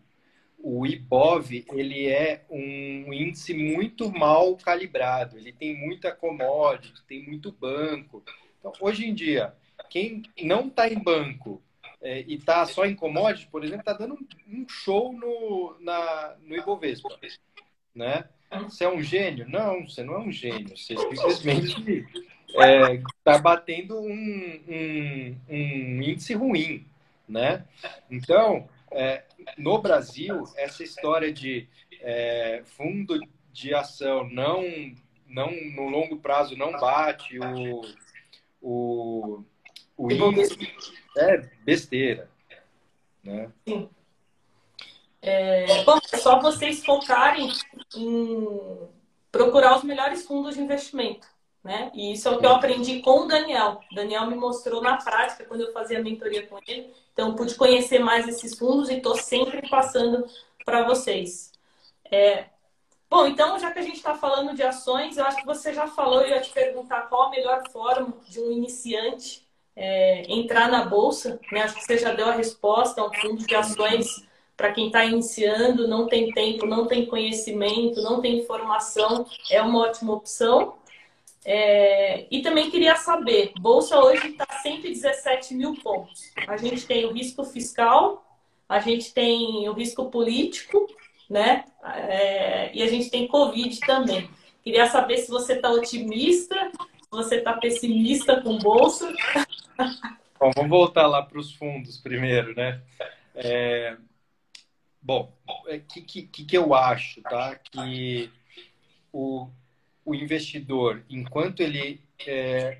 [0.60, 5.38] o IBOV ele é um índice muito mal calibrado.
[5.38, 8.22] Ele tem muita commodity, tem muito banco.
[8.60, 9.56] Então, hoje em dia,
[9.90, 11.64] quem não está em banco
[12.02, 16.58] é, e está só em commodity, por exemplo, está dando um show no, na, no
[16.58, 17.18] Ibovespa,
[17.96, 18.26] né?
[18.64, 19.48] Você é um gênio?
[19.48, 20.76] Não, você não é um gênio.
[20.76, 22.06] Você simplesmente
[22.52, 26.86] está é, tá batendo um, um, um, índice ruim,
[27.28, 27.66] né?
[28.10, 29.24] Então, é,
[29.58, 31.68] no Brasil, essa história de
[32.02, 33.20] é, fundo
[33.52, 34.64] de ação não,
[35.28, 37.82] não no longo prazo não bate o,
[38.62, 39.44] o,
[39.98, 40.58] o índice
[41.18, 42.30] é besteira,
[43.24, 43.52] né?
[43.68, 43.90] Sim.
[45.22, 47.52] É, bom, é só vocês focarem
[47.96, 48.90] em
[49.32, 51.28] procurar os melhores fundos de investimento.
[51.63, 51.91] Né?
[51.93, 53.82] E isso é o que eu aprendi com o Daniel.
[53.91, 56.91] O Daniel me mostrou na prática quando eu fazia a mentoria com ele.
[57.13, 60.26] Então, pude conhecer mais esses fundos e estou sempre passando
[60.65, 61.52] para vocês.
[62.10, 62.46] É...
[63.10, 65.86] Bom, então, já que a gente está falando de ações, eu acho que você já
[65.86, 70.86] falou, eu ia te perguntar qual a melhor forma de um iniciante é, entrar na
[70.86, 71.40] bolsa.
[71.52, 71.62] Né?
[71.62, 74.25] Acho que você já deu a resposta, um fundo de ações
[74.56, 79.79] para quem está iniciando, não tem tempo, não tem conhecimento, não tem informação, é uma
[79.79, 80.75] ótima opção.
[81.46, 86.31] É, e também queria saber, Bolsa hoje está 117 mil pontos.
[86.48, 88.23] A gente tem o risco fiscal,
[88.69, 90.87] a gente tem o risco político,
[91.29, 91.65] né?
[91.83, 94.29] É, e a gente tem Covid também.
[94.63, 96.56] Queria saber se você está otimista,
[97.02, 99.12] se você está pessimista com Bolsa.
[100.39, 102.81] Bom, vamos voltar lá para os fundos primeiro, né?
[103.35, 103.96] É,
[105.00, 107.56] bom, o é, que, que, que eu acho, tá?
[107.56, 108.31] Que
[109.13, 109.48] o,
[110.06, 112.79] o investidor, enquanto ele é,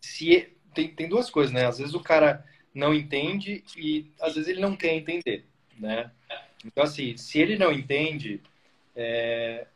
[0.00, 1.66] se tem, tem duas coisas, né?
[1.66, 2.44] Às vezes o cara
[2.74, 5.44] não entende e às vezes ele não quer entender,
[5.78, 6.10] né?
[6.64, 8.40] Então, assim, se ele não entende,
[8.94, 9.66] é...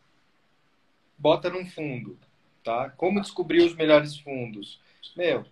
[1.16, 2.18] bota num fundo,
[2.62, 2.90] tá?
[2.90, 4.80] Como descobrir os melhores fundos?
[5.16, 5.44] Meu,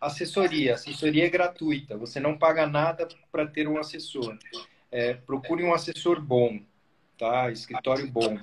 [0.00, 0.74] assessoria.
[0.74, 1.96] Assessoria é gratuita.
[1.96, 4.38] Você não paga nada para ter um assessor.
[4.90, 6.60] É, procure um assessor bom,
[7.18, 7.50] tá?
[7.50, 8.38] Escritório bom.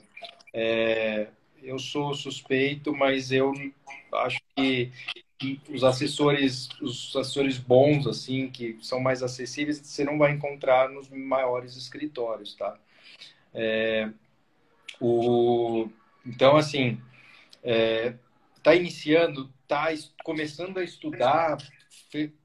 [0.54, 1.28] É,
[1.64, 3.54] eu sou suspeito, mas eu
[4.14, 4.92] acho que
[5.70, 11.10] os assessores, os assessores bons, assim, que são mais acessíveis, você não vai encontrar nos
[11.10, 12.78] maiores escritórios, tá?
[13.54, 14.10] É,
[15.00, 15.90] o,
[16.26, 17.02] então, assim,
[17.64, 18.14] é,
[18.62, 19.88] tá iniciando, tá
[20.24, 21.58] começando a estudar,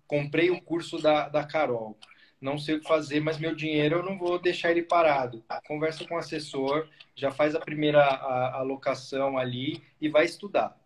[0.07, 1.99] comprei o curso da, da Carol,
[2.41, 5.43] não sei o que fazer, mas meu dinheiro eu não vou deixar ele parado.
[5.67, 10.79] Conversa com o assessor, já faz a primeira alocação ali e vai estudar,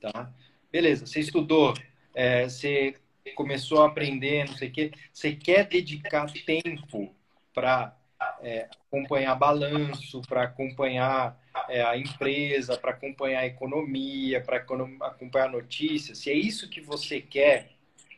[0.00, 0.32] tá?
[0.70, 1.74] Beleza, você estudou,
[2.14, 2.94] é, você
[3.34, 7.14] começou a aprender, não sei o quê, você quer dedicar tempo
[7.52, 7.96] para
[8.42, 11.38] é, acompanhar balanço, para acompanhar
[11.68, 14.64] é, a empresa, para acompanhar a economia, para
[15.00, 16.18] acompanhar notícias.
[16.18, 17.70] Se é isso que você quer,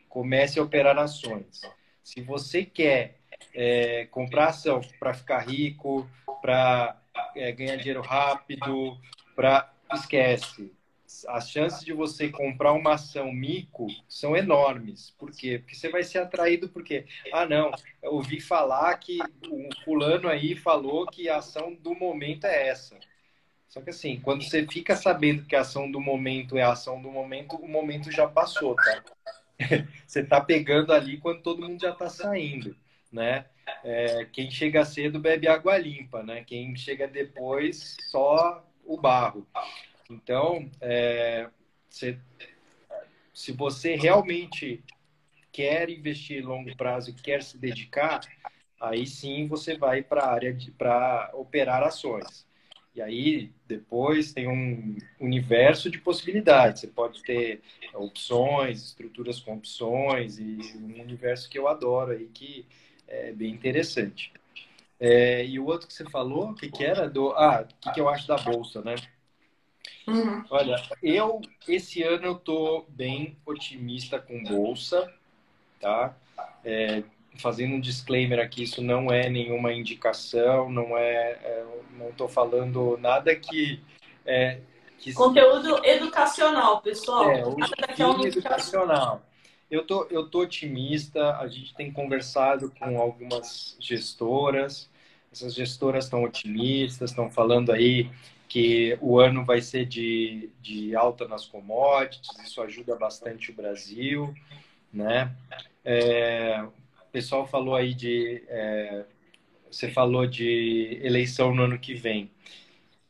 [0.09, 1.61] comece a operar ações.
[2.03, 3.19] Se você quer
[3.53, 6.09] é, comprar ação para ficar rico,
[6.41, 7.01] para
[7.35, 8.97] é, ganhar dinheiro rápido,
[9.35, 10.71] para esquece
[11.27, 15.11] as chances de você comprar uma ação mico são enormes.
[15.11, 15.59] Por quê?
[15.59, 20.55] Porque você vai ser atraído porque, ah, não, eu ouvi falar que o fulano aí
[20.55, 22.97] falou que a ação do momento é essa.
[23.67, 27.01] Só que assim, quando você fica sabendo que a ação do momento é a ação
[27.01, 29.03] do momento, o momento já passou, tá?
[30.07, 32.75] você está pegando ali quando todo mundo já está saindo,
[33.11, 33.45] né?
[33.83, 36.43] É, quem chega cedo bebe água limpa, né?
[36.43, 39.47] Quem chega depois só o barro.
[40.09, 41.49] Então, é,
[41.89, 42.17] se,
[43.33, 44.83] se você realmente
[45.51, 48.21] quer investir longo prazo e quer se dedicar,
[48.81, 52.45] aí sim você vai para a área para operar ações.
[52.95, 56.81] E aí depois tem um universo de possibilidades.
[56.81, 57.61] Você pode ter
[57.93, 62.65] opções, estruturas com opções e um universo que eu adoro aí que
[63.07, 64.31] é bem interessante.
[64.99, 67.93] É, e o outro que você falou, o que, que era do ah, o que,
[67.93, 68.95] que eu acho da bolsa, né?
[70.07, 70.43] Uhum.
[70.49, 75.11] Olha, eu esse ano eu tô bem otimista com bolsa,
[75.79, 76.15] tá?
[76.63, 77.03] É,
[77.37, 81.65] fazendo um disclaimer aqui, isso não é nenhuma indicação, não é, é
[81.97, 83.81] não estou falando nada que,
[84.25, 84.59] é,
[84.97, 87.29] que conteúdo educacional, pessoal.
[87.29, 87.55] É, o
[87.95, 89.21] filme educacional.
[89.69, 91.37] Eu tô, eu tô otimista.
[91.37, 94.89] A gente tem conversado com algumas gestoras.
[95.31, 98.09] Essas gestoras estão otimistas, estão falando aí
[98.47, 104.31] que o ano vai ser de, de alta nas commodities, isso ajuda bastante o Brasil,
[104.93, 105.35] né?
[105.83, 106.63] É,
[107.13, 108.43] pessoal falou aí de...
[108.47, 109.05] É,
[109.71, 112.29] você falou de eleição no ano que vem.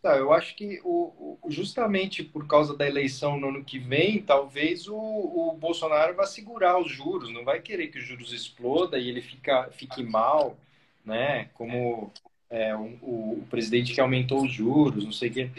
[0.02, 4.22] Tá, eu acho que o, o, justamente por causa da eleição no ano que vem,
[4.22, 8.98] talvez o, o, Bolsonaro vá segurar os juros, não vai querer que os juros exploda
[8.98, 10.58] e ele fica, fique mal,
[11.06, 11.50] né?
[11.54, 12.12] Como
[12.50, 15.50] é, o, o, presidente que aumentou os juros, não sei o quê.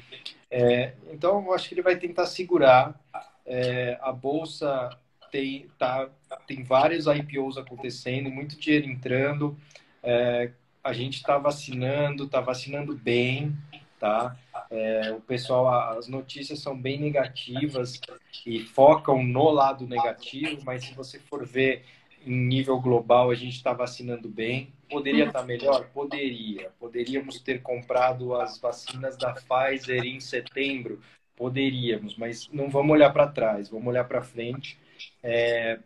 [0.51, 2.99] É, então, eu acho que ele vai tentar segurar.
[3.47, 4.91] É, a Bolsa
[5.35, 6.09] tem, tá,
[6.47, 9.57] tem vários IPOs acontecendo, muito dinheiro entrando.
[10.01, 13.53] É, a gente está vacinando, está vacinando bem,
[13.99, 14.37] tá?
[14.70, 18.01] É, o pessoal, as notícias são bem negativas
[18.47, 21.82] e focam no lado negativo, mas se você for ver
[22.24, 24.72] em nível global, a gente está vacinando bem.
[24.89, 25.89] Poderia estar tá melhor?
[25.93, 26.70] Poderia.
[26.78, 31.01] Poderíamos ter comprado as vacinas da Pfizer em setembro?
[31.35, 34.78] Poderíamos, mas não vamos olhar para trás, vamos olhar para frente.
[35.23, 35.79] É,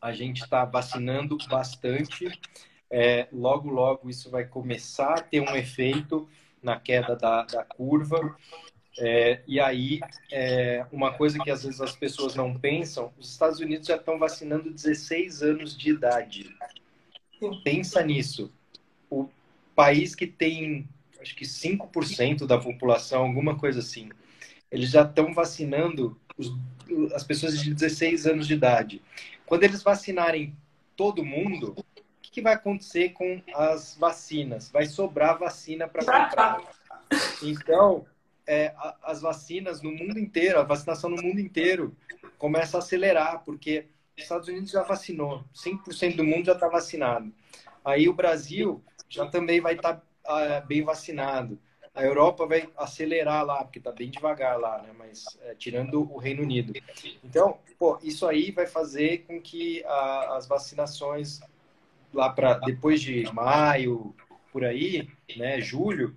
[0.00, 2.26] a gente está vacinando bastante.
[2.90, 6.28] É, logo, logo isso vai começar a ter um efeito
[6.62, 8.36] na queda da, da curva.
[8.98, 10.00] É, e aí,
[10.30, 14.18] é, uma coisa que às vezes as pessoas não pensam, os Estados Unidos já estão
[14.18, 16.54] vacinando 16 anos de idade.
[17.64, 18.52] Pensa nisso.
[19.08, 19.28] O
[19.74, 20.88] país que tem,
[21.20, 24.10] acho que 5% da população, alguma coisa assim,
[24.70, 26.52] eles já estão vacinando os,
[27.14, 29.02] as pessoas de 16 anos de idade.
[29.46, 30.56] Quando eles vacinarem
[30.96, 31.84] todo mundo, o
[32.22, 34.70] que, que vai acontecer com as vacinas?
[34.70, 36.60] Vai sobrar vacina para comprar.
[37.42, 38.06] Então,
[38.46, 41.96] é, as vacinas no mundo inteiro, a vacinação no mundo inteiro
[42.38, 47.32] começa a acelerar, porque os Estados Unidos já vacinou, 5% do mundo já está vacinado.
[47.84, 51.58] Aí o Brasil já também vai estar tá, uh, bem vacinado.
[52.00, 54.88] A Europa vai acelerar lá, porque está bem devagar lá, né?
[54.96, 56.72] Mas é, tirando o Reino Unido.
[57.22, 61.40] Então, pô, isso aí vai fazer com que a, as vacinações
[62.10, 64.16] lá para depois de maio,
[64.50, 66.16] por aí, né, julho,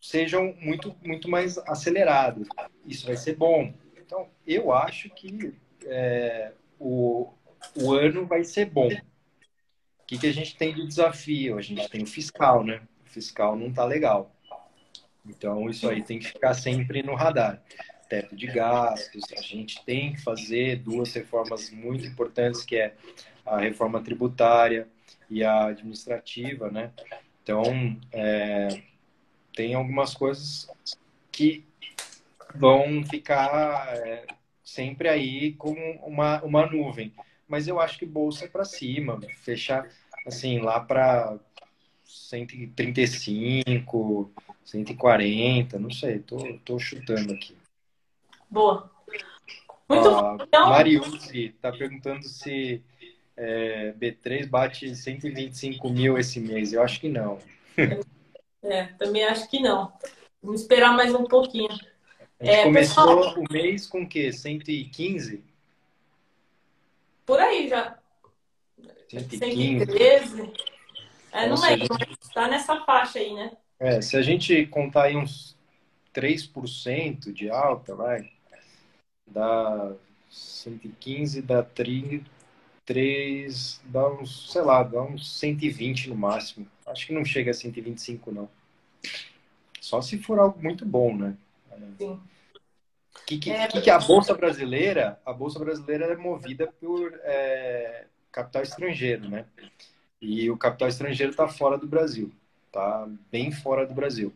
[0.00, 2.48] sejam muito, muito mais acelerados.
[2.86, 3.74] Isso vai ser bom.
[3.94, 5.52] Então, eu acho que
[5.84, 7.30] é, o,
[7.76, 8.88] o ano vai ser bom.
[8.88, 11.58] O que, que a gente tem de desafio?
[11.58, 12.80] A gente tem o fiscal, né?
[13.04, 14.34] O fiscal não está legal.
[15.26, 17.62] Então, isso aí tem que ficar sempre no radar.
[18.08, 22.94] Teto de gastos, a gente tem que fazer duas reformas muito importantes, que é
[23.44, 24.88] a reforma tributária
[25.28, 26.90] e a administrativa, né?
[27.42, 27.62] Então,
[28.12, 28.82] é,
[29.54, 30.70] tem algumas coisas
[31.30, 31.66] que
[32.54, 34.26] vão ficar é,
[34.62, 37.12] sempre aí com uma, uma nuvem.
[37.46, 39.88] Mas eu acho que bolsa é para cima, fechar
[40.26, 41.38] assim lá para
[42.04, 44.32] 135,
[44.68, 47.56] 140, não sei, tô, tô chutando aqui.
[48.50, 48.90] Boa.
[49.88, 50.68] Muito ah, então...
[50.68, 52.82] Mariucci tá perguntando se
[53.34, 56.74] é, B3 bate 125 mil esse mês.
[56.74, 57.38] Eu acho que não.
[58.60, 59.92] É, também acho que não.
[60.42, 61.70] Vamos esperar mais um pouquinho.
[62.40, 63.38] A gente é, começou pessoal...
[63.38, 64.32] o mês com o quê?
[64.32, 65.44] 115?
[67.24, 67.96] Por aí já.
[69.08, 69.86] 115.
[69.86, 70.52] 113.
[71.30, 72.18] É, não lembro, gente...
[72.20, 73.56] mas tá nessa faixa aí, né?
[73.80, 75.56] É, se a gente contar aí uns
[76.12, 78.30] 3% de alta, vai,
[79.26, 79.92] dá
[80.28, 82.24] 115, dá 30,
[82.84, 86.66] 3, dá uns, sei lá, dá uns 120 no máximo.
[86.86, 88.48] Acho que não chega a 125, não.
[89.80, 91.36] Só se for algo muito bom, né?
[91.98, 92.20] Sim.
[93.26, 98.06] Que, que, é, que, que a Bolsa Brasileira, a Bolsa Brasileira é movida por é,
[98.32, 99.44] capital estrangeiro, né?
[100.20, 102.32] E o capital estrangeiro está fora do Brasil,
[102.70, 104.32] tá bem fora do Brasil.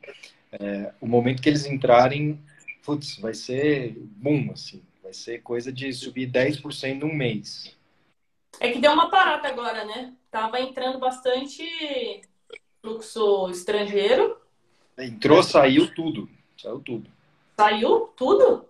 [0.53, 2.39] É, o momento que eles entrarem,
[2.85, 7.76] putz, vai ser boom, assim, vai ser coisa de subir 10% num mês.
[8.61, 10.14] É que deu uma parada agora, né?
[10.30, 11.64] Tava entrando bastante
[12.80, 14.37] fluxo estrangeiro.
[14.99, 16.28] Entrou, saiu tudo.
[16.57, 17.11] Saiu tudo.
[17.57, 18.66] Saiu tudo?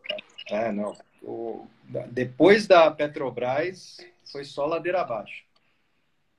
[0.48, 0.96] É, não.
[1.22, 1.66] O,
[2.10, 3.98] depois da Petrobras,
[4.30, 5.44] foi só ladeira abaixo.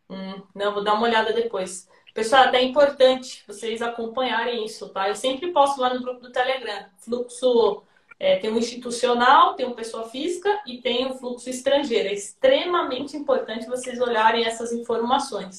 [0.09, 1.87] Hum, não, vou dar uma olhada depois.
[2.13, 5.09] Pessoal, é até importante vocês acompanharem isso, tá?
[5.09, 6.85] Eu sempre posto lá no grupo do Telegram.
[6.99, 7.83] Fluxo
[8.19, 12.09] é, tem um institucional, tem um pessoa física e tem um fluxo estrangeiro.
[12.09, 15.57] É extremamente importante vocês olharem essas informações.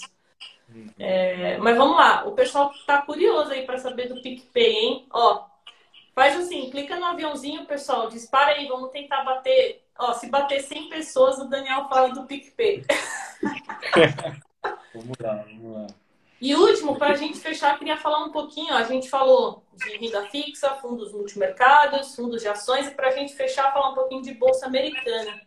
[0.99, 5.07] É, mas vamos lá, o pessoal está curioso aí para saber do PicPay, hein?
[5.11, 5.45] Ó,
[6.15, 9.85] faz assim, clica no aviãozinho, pessoal, dispara aí, vamos tentar bater.
[9.97, 12.85] Ó, se bater 100 pessoas, o Daniel fala do PicPay.
[14.95, 16.04] vamos lá, vamos lá.
[16.45, 18.75] E último, para a gente fechar, queria falar um pouquinho.
[18.75, 23.35] A gente falou de renda fixa, fundos multimercados, fundos de ações, e para a gente
[23.35, 25.41] fechar, falar um pouquinho de bolsa americana,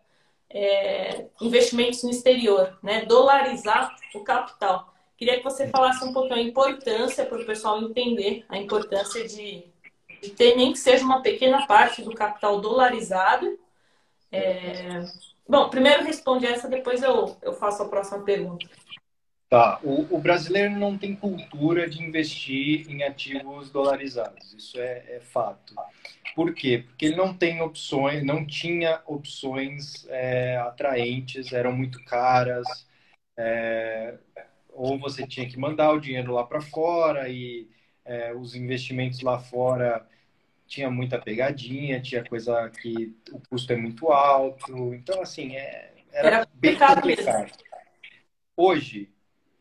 [0.49, 3.05] é, investimentos no exterior, né?
[3.05, 4.91] Dolarizar o capital.
[5.15, 9.65] Queria que você falasse um pouquinho a importância para o pessoal entender a importância de,
[10.19, 13.59] de, ter nem que seja uma pequena parte do capital dolarizado.
[14.31, 15.05] É...
[15.47, 18.67] Bom, primeiro responde essa, depois eu, eu faço a próxima pergunta.
[19.49, 19.79] Tá.
[19.81, 24.53] O, o, brasileiro não tem cultura de investir em ativos dolarizados.
[24.53, 25.73] Isso é, é, fato.
[26.35, 26.83] Por quê?
[26.85, 32.67] Porque ele não tem opções, não tinha opções é, atraentes, eram muito caras.
[33.37, 34.15] É,
[34.69, 37.69] ou você tinha que mandar o dinheiro lá para fora e
[38.03, 40.05] é, os investimentos lá fora
[40.67, 44.93] tinha muita pegadinha, tinha coisa que o custo é muito alto.
[44.93, 47.51] Então, assim, é, era, era bem complicado.
[48.55, 49.09] Hoje,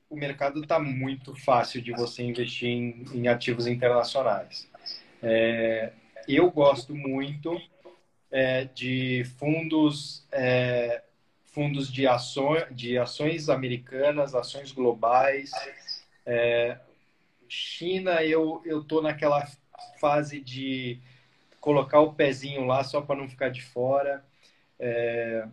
[0.08, 4.68] o mercado está muito fácil de você investir em, em ativos internacionais.
[5.22, 5.92] É,
[6.28, 7.60] eu gosto muito
[8.30, 11.02] é, de fundos é,
[11.46, 15.50] fundos de ações, de ações americanas, ações globais.
[16.24, 16.78] É,
[17.48, 19.46] China, eu eu tô naquela
[19.98, 21.00] fase de
[21.60, 24.24] colocar o pezinho lá só para não ficar de fora.
[24.78, 25.46] É,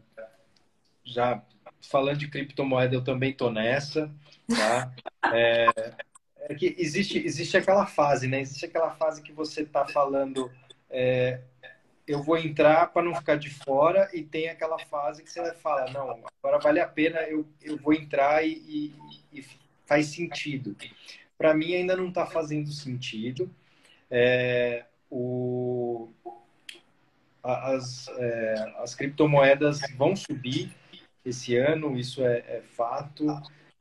[1.04, 1.42] já
[1.82, 4.12] falando de criptomoeda, eu também tô nessa,
[4.48, 4.92] tá?
[5.34, 5.68] É,
[6.38, 8.42] é, que existe existe aquela fase, né?
[8.42, 10.52] Existe aquela fase que você está falando
[10.90, 11.42] é,
[12.08, 15.56] eu vou entrar para não ficar de fora e tem aquela fase que você vai
[15.56, 18.52] falar, não, agora vale a pena, eu, eu vou entrar e,
[19.32, 19.46] e, e
[19.86, 20.76] faz sentido.
[21.38, 23.50] Para mim ainda não está fazendo sentido.
[24.12, 26.10] É, o,
[27.42, 30.72] as, é, as criptomoedas vão subir
[31.26, 33.26] esse ano, isso é, é fato.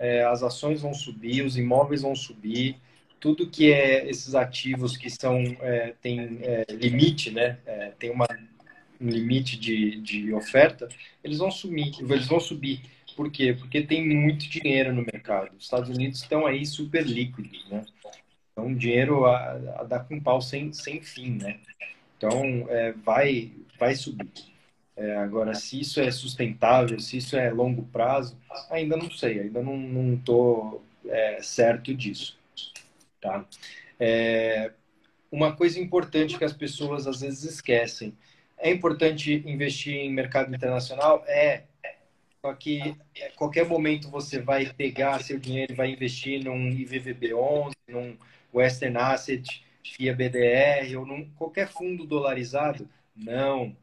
[0.02, 2.76] É, as ações vão subir, os imóveis vão subir
[3.22, 7.56] tudo que é esses ativos que são é, tem é, limite, né?
[7.64, 8.26] É, tem uma,
[9.00, 10.88] um limite de, de oferta,
[11.22, 12.80] eles vão sumir, eles vão subir.
[13.14, 13.54] Por quê?
[13.56, 15.54] Porque tem muito dinheiro no mercado.
[15.56, 17.84] Os Estados Unidos estão aí super líquidos, né?
[18.50, 21.60] Então, dinheiro a, a dar com pau sem, sem fim, né?
[22.16, 24.51] Então, é, vai, vai subir.
[24.96, 28.36] É, agora, se isso é sustentável, se isso é longo prazo,
[28.70, 32.38] ainda não sei, ainda não estou é, certo disso.
[33.20, 33.44] Tá?
[33.98, 34.72] É,
[35.30, 38.16] uma coisa importante que as pessoas às vezes esquecem:
[38.58, 41.24] é importante investir em mercado internacional?
[41.26, 41.64] É.
[42.42, 47.72] Só que a qualquer momento você vai pegar seu dinheiro e vai investir num IVVB11,
[47.88, 48.16] num
[48.52, 52.88] Western Asset, FIA BDR ou num qualquer fundo dolarizado?
[53.14, 53.76] Não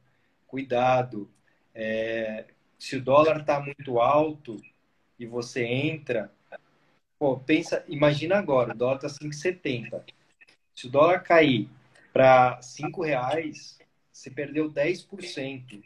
[0.50, 1.30] cuidado.
[1.74, 2.46] É,
[2.78, 4.58] se o dólar está muito alto
[5.18, 6.32] e você entra,
[7.18, 10.04] pô, pensa, imagina agora, o dólar está 5,70.
[10.76, 11.70] Se o dólar cair
[12.12, 13.78] para 5 reais,
[14.12, 15.84] você perdeu 10%,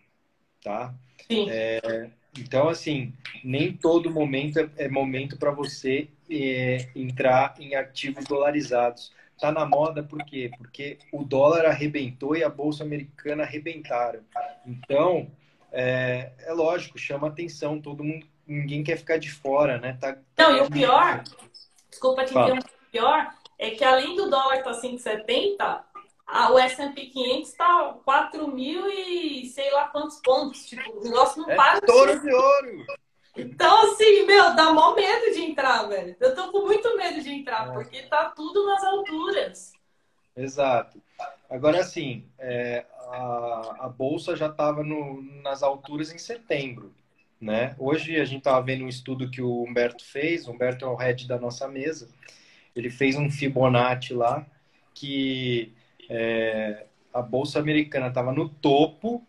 [0.64, 0.93] tá?
[1.28, 1.47] Sim.
[1.49, 8.26] É, então, assim, nem todo momento é, é momento para você é, entrar em ativos
[8.26, 9.11] dolarizados.
[9.39, 10.51] Tá na moda por quê?
[10.57, 14.21] Porque o dólar arrebentou e a bolsa americana arrebentaram.
[14.65, 15.29] Então,
[15.71, 19.97] é, é lógico, chama atenção, todo mundo, ninguém quer ficar de fora, né?
[19.99, 21.23] Tá, tá Não, e o pior,
[21.89, 22.59] desculpa te o
[22.91, 25.84] pior é que além do dólar estar tá 5,70,
[26.27, 30.65] a, o S&P 500 está 4 mil e sei lá quantos pontos.
[30.65, 31.81] Tipo, o negócio não é para.
[31.81, 32.86] Touro de ouro!
[33.36, 36.15] Então, assim, meu, dá mó medo de entrar, velho.
[36.19, 37.73] Eu tô com muito medo de entrar, é.
[37.73, 39.73] porque tá tudo nas alturas.
[40.36, 41.01] Exato.
[41.49, 46.93] Agora, assim, é, a, a bolsa já estava nas alturas em setembro.
[47.39, 47.75] Né?
[47.77, 50.95] Hoje a gente estava vendo um estudo que o Humberto fez, o Humberto é o
[50.95, 52.07] head da nossa mesa,
[52.73, 54.45] ele fez um Fibonacci lá,
[54.93, 55.73] que
[56.09, 59.27] é, a Bolsa Americana estava no topo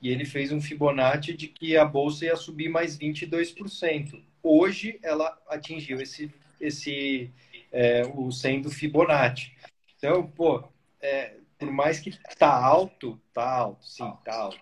[0.00, 4.22] e ele fez um Fibonacci de que a bolsa ia subir mais 22%.
[4.42, 7.30] Hoje ela atingiu esse, esse
[7.72, 9.52] é, o sendo Fibonacci.
[9.96, 10.62] Então, pô,
[11.00, 14.60] é, por mais que tá alto, tá alto, sim, tá alto,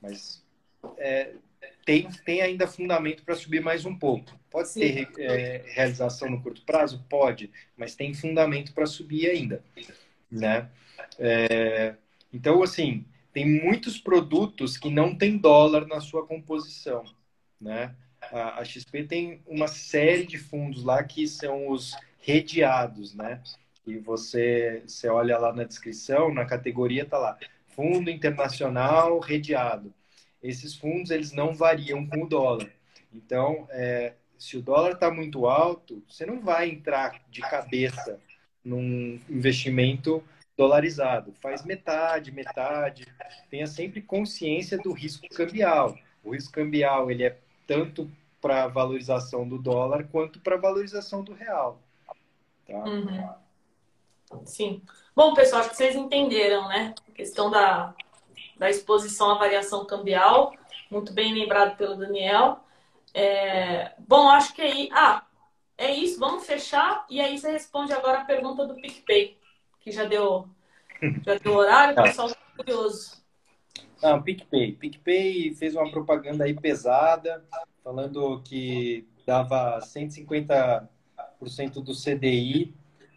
[0.00, 0.44] mas
[0.98, 1.32] é,
[1.84, 4.38] tem, tem ainda fundamento para subir mais um pouco.
[4.50, 4.80] Pode sim.
[4.80, 7.04] ter é, realização no curto prazo?
[7.08, 9.62] Pode, mas tem fundamento para subir ainda,
[10.30, 10.68] né?
[11.18, 11.94] É,
[12.32, 13.04] então, assim,
[13.36, 17.04] tem muitos produtos que não tem dólar na sua composição,
[17.60, 17.94] né?
[18.32, 23.42] A, XP tem uma série de fundos lá que são os redeados, né?
[23.86, 29.92] E você, você olha lá na descrição, na categoria tá lá, fundo internacional redeado.
[30.42, 32.72] Esses fundos eles não variam com o dólar.
[33.12, 38.18] Então, é, se o dólar está muito alto, você não vai entrar de cabeça
[38.64, 40.24] num investimento
[40.56, 41.32] dolarizado.
[41.40, 43.06] Faz metade, metade.
[43.50, 45.96] Tenha sempre consciência do risco cambial.
[46.24, 51.22] O risco cambial ele é tanto para a valorização do dólar quanto para a valorização
[51.22, 51.80] do real.
[52.66, 52.78] Tá?
[52.78, 54.44] Uhum.
[54.44, 54.82] Sim.
[55.14, 56.94] Bom, pessoal, acho que vocês entenderam, né?
[57.08, 57.94] A questão da,
[58.56, 60.52] da exposição à variação cambial.
[60.90, 62.60] Muito bem lembrado pelo Daniel.
[63.12, 63.92] É...
[63.98, 64.88] Bom, acho que aí.
[64.92, 65.24] Ah,
[65.76, 66.18] é isso.
[66.18, 67.04] Vamos fechar.
[67.08, 69.35] E aí você responde agora a pergunta do PicPay
[69.86, 70.48] que já deu,
[71.24, 73.22] já deu horário, o pessoal está curioso.
[74.02, 74.72] Não, PicPay.
[74.72, 77.44] PicPay fez uma propaganda aí pesada,
[77.84, 80.88] falando que dava 150%
[81.74, 82.74] do CDI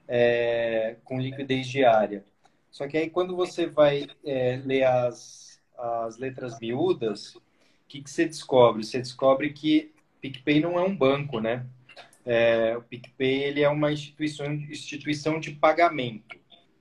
[0.07, 2.23] é, com liquidez diária.
[2.69, 7.41] Só que aí quando você vai é, ler as, as letras miúdas, o
[7.87, 8.83] que, que você descobre?
[8.83, 9.91] Você descobre que
[10.21, 11.65] PicPay não é um banco, né?
[12.23, 16.37] É, o PicPay ele é uma instituição, instituição de pagamento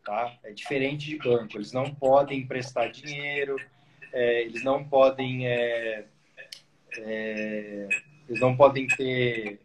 [0.09, 0.38] tá?
[0.42, 1.59] É diferente de banco.
[1.59, 3.56] Eles não podem emprestar dinheiro,
[4.11, 6.06] é, eles não podem, é,
[6.96, 7.88] é,
[8.26, 9.61] eles não podem ter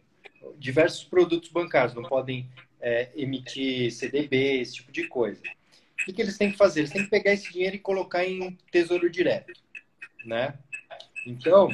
[0.58, 2.46] diversos produtos bancários, não podem
[2.78, 5.40] é, emitir CDB, esse tipo de coisa.
[5.98, 6.80] O que, que eles têm que fazer?
[6.80, 9.58] Eles têm que pegar esse dinheiro e colocar em tesouro direto,
[10.26, 10.58] né?
[11.26, 11.70] Então,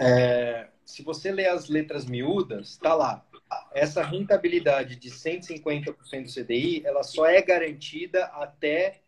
[0.00, 3.24] é, se você ler as letras miúdas, está lá
[3.72, 5.94] essa rentabilidade de 150%
[6.24, 9.00] do CDI, ela só é garantida até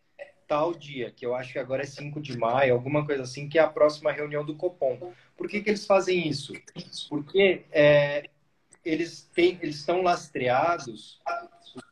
[0.51, 3.57] tal dia, que eu acho que agora é 5 de maio, alguma coisa assim, que
[3.57, 5.13] é a próxima reunião do Copom.
[5.37, 6.53] Por que, que eles fazem isso?
[7.09, 8.29] Porque é,
[8.85, 11.21] eles, têm, eles estão lastreados,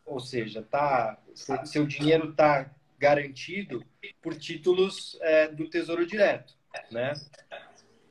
[0.05, 1.19] ou seja, tá,
[1.65, 2.69] seu dinheiro está
[2.99, 3.85] garantido
[4.21, 6.55] por títulos é, do Tesouro Direto,
[6.91, 7.13] né?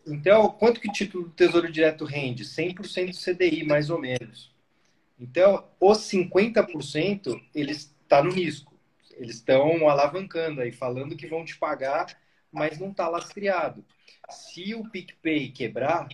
[0.08, 2.43] Então, quanto que o título do Tesouro Direto rende?
[2.45, 4.55] 100% do CDI, mais ou menos.
[5.20, 8.74] Então, os 50%, eles estão tá no risco.
[9.18, 12.18] Eles estão alavancando aí, falando que vão te pagar,
[12.51, 13.84] mas não está lastreado.
[14.30, 16.08] Se o PicPay quebrar,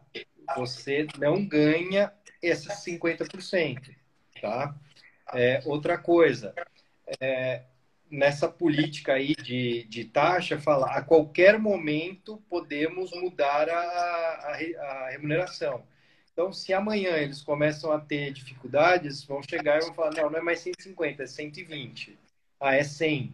[0.56, 3.96] você não ganha esses 50%,
[4.41, 4.76] tá?
[5.34, 6.54] É, outra coisa,
[7.20, 7.64] é,
[8.14, 15.09] nessa política aí de, de taxa, fala a qualquer momento podemos mudar a, a, a
[15.09, 15.84] remuneração.
[16.32, 20.39] Então, se amanhã eles começam a ter dificuldades, vão chegar e vão falar, não, não
[20.39, 22.18] é mais 150, é 120.
[22.59, 23.34] Ah, é 100.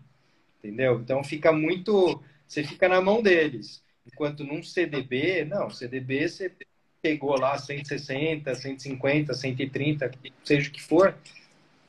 [0.59, 0.99] Entendeu?
[0.99, 2.21] Então, fica muito...
[2.47, 3.84] Você fica na mão deles.
[4.05, 6.51] Enquanto num CDB, não, CDB você
[7.01, 10.11] pegou lá 160, 150, 130,
[10.43, 11.15] seja o que for,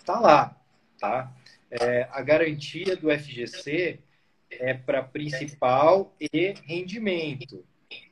[0.05, 0.57] tá lá,
[0.99, 1.33] tá?
[1.71, 4.01] É, a garantia do FGC
[4.51, 7.65] é para principal e rendimento,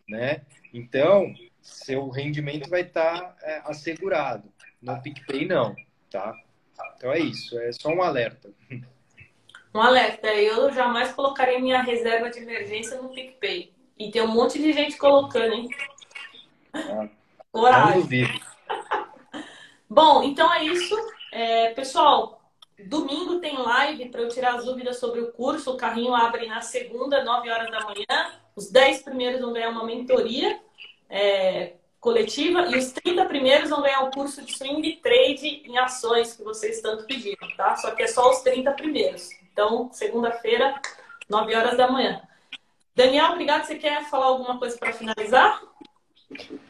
[0.08, 0.42] né?
[0.72, 4.52] Então, seu rendimento vai estar tá, é, assegurado.
[4.80, 5.74] No PicPay, não,
[6.08, 6.32] tá?
[6.96, 8.52] Então é isso, é só um alerta.
[9.74, 13.72] Um alerta, eu jamais colocaria minha reserva de emergência no PicPay.
[13.98, 15.68] E tem um monte de gente colocando, hein?
[16.72, 17.08] Ah,
[17.50, 18.40] Coragem.
[19.90, 20.94] Bom, então é isso.
[21.32, 22.37] É, pessoal,
[22.86, 25.72] domingo tem live para eu tirar as dúvidas sobre o curso.
[25.72, 28.32] O carrinho abre na segunda, 9 horas da manhã.
[28.54, 30.60] Os 10 primeiros vão ganhar uma mentoria
[31.08, 36.34] é, coletiva e os 30 primeiros vão ganhar o curso de swing trade em ações
[36.34, 37.76] que vocês tanto pediram, tá?
[37.76, 39.28] Só que é só os 30 primeiros.
[39.52, 40.80] Então, segunda-feira,
[41.28, 42.22] 9 horas da manhã.
[42.94, 43.64] Daniel, obrigado.
[43.64, 45.62] Você quer falar alguma coisa para finalizar?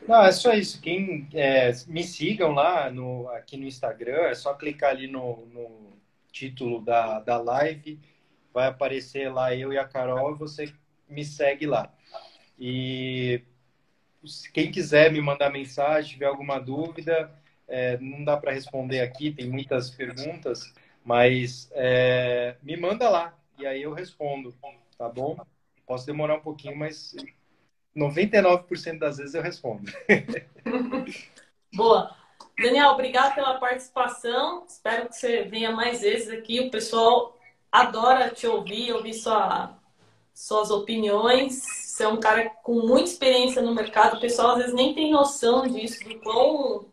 [0.07, 0.81] Não, é só isso.
[0.81, 5.98] Quem é, me sigam lá no, aqui no Instagram, é só clicar ali no, no
[6.33, 8.01] título da, da live,
[8.53, 10.73] vai aparecer lá eu e a Carol e você
[11.09, 11.93] me segue lá.
[12.59, 13.43] E
[14.53, 17.31] quem quiser me mandar mensagem, tiver alguma dúvida,
[17.67, 20.73] é, não dá para responder aqui, tem muitas perguntas,
[21.05, 24.55] mas é, me manda lá e aí eu respondo,
[24.97, 25.37] tá bom?
[25.87, 27.15] Posso demorar um pouquinho, mas
[27.95, 29.91] 99% das vezes eu respondo.
[31.75, 32.18] Boa.
[32.59, 34.65] Daniel, obrigado pela participação.
[34.69, 36.59] Espero que você venha mais vezes aqui.
[36.59, 37.39] O pessoal
[37.71, 39.79] adora te ouvir, ouvir sua,
[40.35, 41.63] suas opiniões.
[41.63, 44.17] Você é um cara com muita experiência no mercado.
[44.17, 46.87] O pessoal às vezes nem tem noção disso, do quão,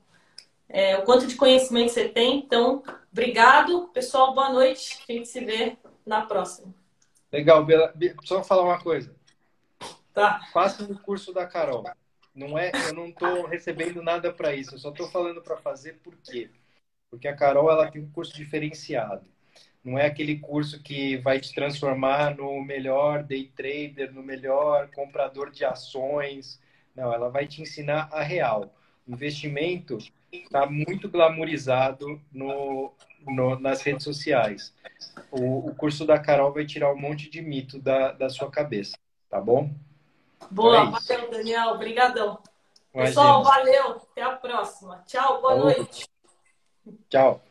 [0.70, 2.38] é, o quanto de conhecimento você tem.
[2.38, 3.89] Então, obrigado.
[3.91, 5.03] Pessoal, boa noite.
[5.09, 6.72] A gente se vê na próxima.
[7.32, 7.91] Legal, Bela.
[8.24, 9.16] Só falar uma coisa.
[10.13, 10.41] Tá.
[10.53, 11.84] Faça o curso da Carol.
[12.36, 14.76] Não é, eu não estou recebendo nada para isso.
[14.76, 16.50] Eu só estou falando para fazer por quê?
[17.10, 19.26] Porque a Carol ela tem um curso diferenciado.
[19.82, 25.50] Não é aquele curso que vai te transformar no melhor day trader, no melhor comprador
[25.50, 26.60] de ações.
[26.96, 28.76] Não, ela vai te ensinar a real.
[29.08, 29.98] O investimento
[30.32, 32.94] está muito glamorizado no,
[33.26, 34.74] no, nas redes sociais.
[35.32, 38.98] O, o, curso da Carol vai tirar um monte de mito da, da sua cabeça,
[39.30, 39.74] tá bom?
[40.52, 41.70] Boa, é valeu, Daniel.
[41.70, 42.40] Obrigadão.
[42.94, 44.02] Pessoal, valeu.
[44.12, 45.04] Até a próxima.
[45.06, 46.08] Tchau, boa noite.
[47.10, 47.42] Tchau.